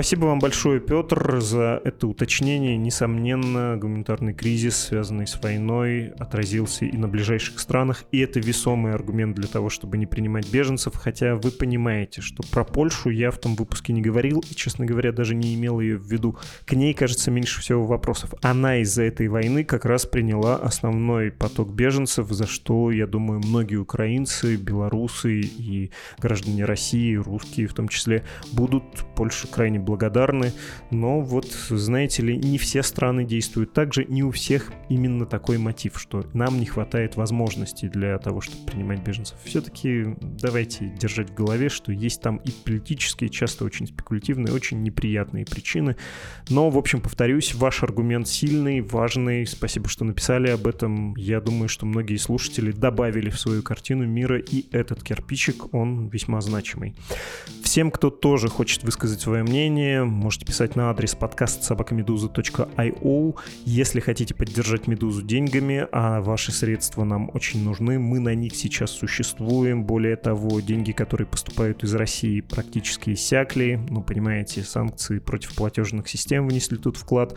Спасибо 0.00 0.24
вам 0.24 0.38
большое, 0.38 0.80
Петр, 0.80 1.42
за 1.42 1.78
это 1.84 2.06
уточнение. 2.06 2.78
Несомненно, 2.78 3.76
гуманитарный 3.76 4.32
кризис, 4.32 4.74
связанный 4.74 5.26
с 5.26 5.38
войной, 5.42 6.14
отразился 6.18 6.86
и 6.86 6.96
на 6.96 7.06
ближайших 7.06 7.60
странах, 7.60 8.04
и 8.10 8.20
это 8.20 8.40
весомый 8.40 8.94
аргумент 8.94 9.36
для 9.36 9.46
того, 9.46 9.68
чтобы 9.68 9.98
не 9.98 10.06
принимать 10.06 10.50
беженцев, 10.50 10.94
хотя 10.96 11.36
вы 11.36 11.50
понимаете, 11.50 12.22
что 12.22 12.42
про 12.50 12.64
Польшу 12.64 13.10
я 13.10 13.30
в 13.30 13.36
том 13.36 13.56
выпуске 13.56 13.92
не 13.92 14.00
говорил, 14.00 14.42
и, 14.50 14.54
честно 14.54 14.86
говоря, 14.86 15.12
даже 15.12 15.34
не 15.34 15.54
имел 15.54 15.80
ее 15.80 15.98
в 15.98 16.10
виду. 16.10 16.38
К 16.64 16.72
ней, 16.72 16.94
кажется, 16.94 17.30
меньше 17.30 17.60
всего 17.60 17.84
вопросов. 17.84 18.32
Она 18.40 18.78
из-за 18.78 19.02
этой 19.02 19.28
войны 19.28 19.64
как 19.64 19.84
раз 19.84 20.06
приняла 20.06 20.56
основной 20.56 21.30
поток 21.30 21.74
беженцев, 21.74 22.30
за 22.30 22.46
что, 22.46 22.90
я 22.90 23.06
думаю, 23.06 23.40
многие 23.44 23.76
украинцы, 23.76 24.56
белорусы 24.56 25.40
и 25.42 25.90
граждане 26.18 26.64
России, 26.64 27.16
русские 27.16 27.66
в 27.66 27.74
том 27.74 27.88
числе, 27.88 28.24
будут 28.54 28.82
Польше 29.14 29.46
крайне 29.46 29.78
благодарны, 29.78 29.89
но 30.90 31.20
вот, 31.20 31.46
знаете 31.68 32.22
ли, 32.22 32.36
не 32.36 32.58
все 32.58 32.82
страны 32.82 33.24
действуют 33.24 33.72
так 33.72 33.94
же, 33.94 34.04
не 34.04 34.22
у 34.22 34.30
всех 34.30 34.72
именно 34.88 35.26
такой 35.26 35.58
мотив, 35.58 35.98
что 35.98 36.24
нам 36.32 36.58
не 36.58 36.66
хватает 36.66 37.16
возможностей 37.16 37.88
для 37.88 38.18
того, 38.18 38.40
чтобы 38.40 38.66
принимать 38.66 39.02
беженцев. 39.02 39.38
Все-таки 39.44 40.16
давайте 40.20 40.86
держать 40.86 41.30
в 41.30 41.34
голове, 41.34 41.68
что 41.68 41.92
есть 41.92 42.20
там 42.20 42.36
и 42.38 42.50
политические, 42.50 43.30
часто 43.30 43.64
очень 43.64 43.86
спекулятивные, 43.86 44.54
очень 44.54 44.82
неприятные 44.82 45.44
причины. 45.44 45.96
Но, 46.48 46.70
в 46.70 46.78
общем, 46.78 47.00
повторюсь, 47.00 47.54
ваш 47.54 47.82
аргумент 47.82 48.28
сильный, 48.28 48.80
важный. 48.80 49.46
Спасибо, 49.46 49.88
что 49.88 50.04
написали 50.04 50.50
об 50.50 50.66
этом. 50.66 51.14
Я 51.16 51.40
думаю, 51.40 51.68
что 51.68 51.86
многие 51.86 52.16
слушатели 52.16 52.72
добавили 52.72 53.30
в 53.30 53.38
свою 53.38 53.62
картину 53.62 54.06
мира 54.06 54.38
и 54.38 54.66
этот 54.72 55.02
кирпичик, 55.02 55.72
он 55.74 56.08
весьма 56.08 56.40
значимый. 56.40 56.94
Всем, 57.62 57.90
кто 57.90 58.10
тоже 58.10 58.48
хочет 58.48 58.82
высказать 58.82 59.20
свое 59.20 59.42
мнение, 59.42 59.69
мнение, 59.70 60.04
можете 60.04 60.44
писать 60.44 60.74
на 60.74 60.90
адрес 60.90 61.14
подкаст 61.14 61.62
собакамедуза.io. 61.62 63.36
Если 63.64 64.00
хотите 64.00 64.34
поддержать 64.34 64.88
Медузу 64.88 65.22
деньгами, 65.22 65.86
а 65.92 66.20
ваши 66.20 66.50
средства 66.50 67.04
нам 67.04 67.30
очень 67.32 67.62
нужны, 67.62 67.98
мы 67.98 68.18
на 68.18 68.34
них 68.34 68.56
сейчас 68.56 68.90
существуем. 68.90 69.84
Более 69.84 70.16
того, 70.16 70.60
деньги, 70.60 70.90
которые 70.90 71.26
поступают 71.26 71.84
из 71.84 71.94
России, 71.94 72.40
практически 72.40 73.10
иссякли. 73.14 73.80
Ну, 73.88 74.02
понимаете, 74.02 74.62
санкции 74.62 75.20
против 75.20 75.54
платежных 75.54 76.08
систем 76.08 76.48
внесли 76.48 76.76
тут 76.76 76.96
вклад. 76.96 77.36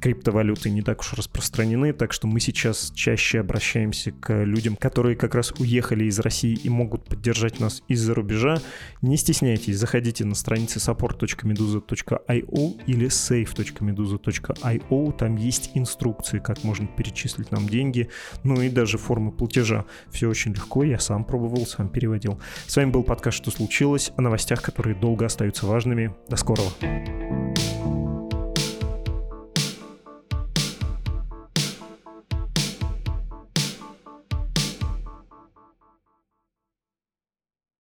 Криптовалюты 0.00 0.70
не 0.70 0.82
так 0.82 1.00
уж 1.00 1.12
распространены, 1.12 1.92
так 1.92 2.12
что 2.12 2.26
мы 2.26 2.40
сейчас 2.40 2.90
чаще 2.94 3.40
обращаемся 3.40 4.12
к 4.12 4.44
людям, 4.44 4.76
которые 4.76 5.16
как 5.16 5.34
раз 5.34 5.52
уехали 5.58 6.04
из 6.04 6.18
России 6.20 6.54
и 6.54 6.70
могут 6.70 7.04
поддержать 7.04 7.60
нас 7.60 7.82
из-за 7.88 8.14
рубежа. 8.14 8.60
Не 9.02 9.16
стесняйтесь, 9.18 9.76
заходите 9.76 10.24
на 10.24 10.34
страницы 10.34 10.78
support.meduza 10.78 11.65
meduza.io 11.66 12.76
или 12.86 13.08
save.meduza.io. 13.08 15.16
Там 15.16 15.36
есть 15.36 15.70
инструкции, 15.74 16.38
как 16.38 16.64
можно 16.64 16.86
перечислить 16.86 17.50
нам 17.50 17.68
деньги, 17.68 18.08
ну 18.44 18.60
и 18.60 18.68
даже 18.68 18.98
формы 18.98 19.32
платежа. 19.32 19.84
Все 20.10 20.28
очень 20.28 20.52
легко, 20.52 20.84
я 20.84 20.98
сам 20.98 21.24
пробовал, 21.24 21.66
сам 21.66 21.88
переводил. 21.88 22.40
С 22.66 22.76
вами 22.76 22.90
был 22.90 23.02
подкаст 23.02 23.38
«Что 23.38 23.50
случилось?» 23.50 24.12
о 24.16 24.22
новостях, 24.22 24.62
которые 24.62 24.94
долго 24.94 25.26
остаются 25.26 25.66
важными. 25.66 26.14
До 26.28 26.36
скорого. 26.36 26.70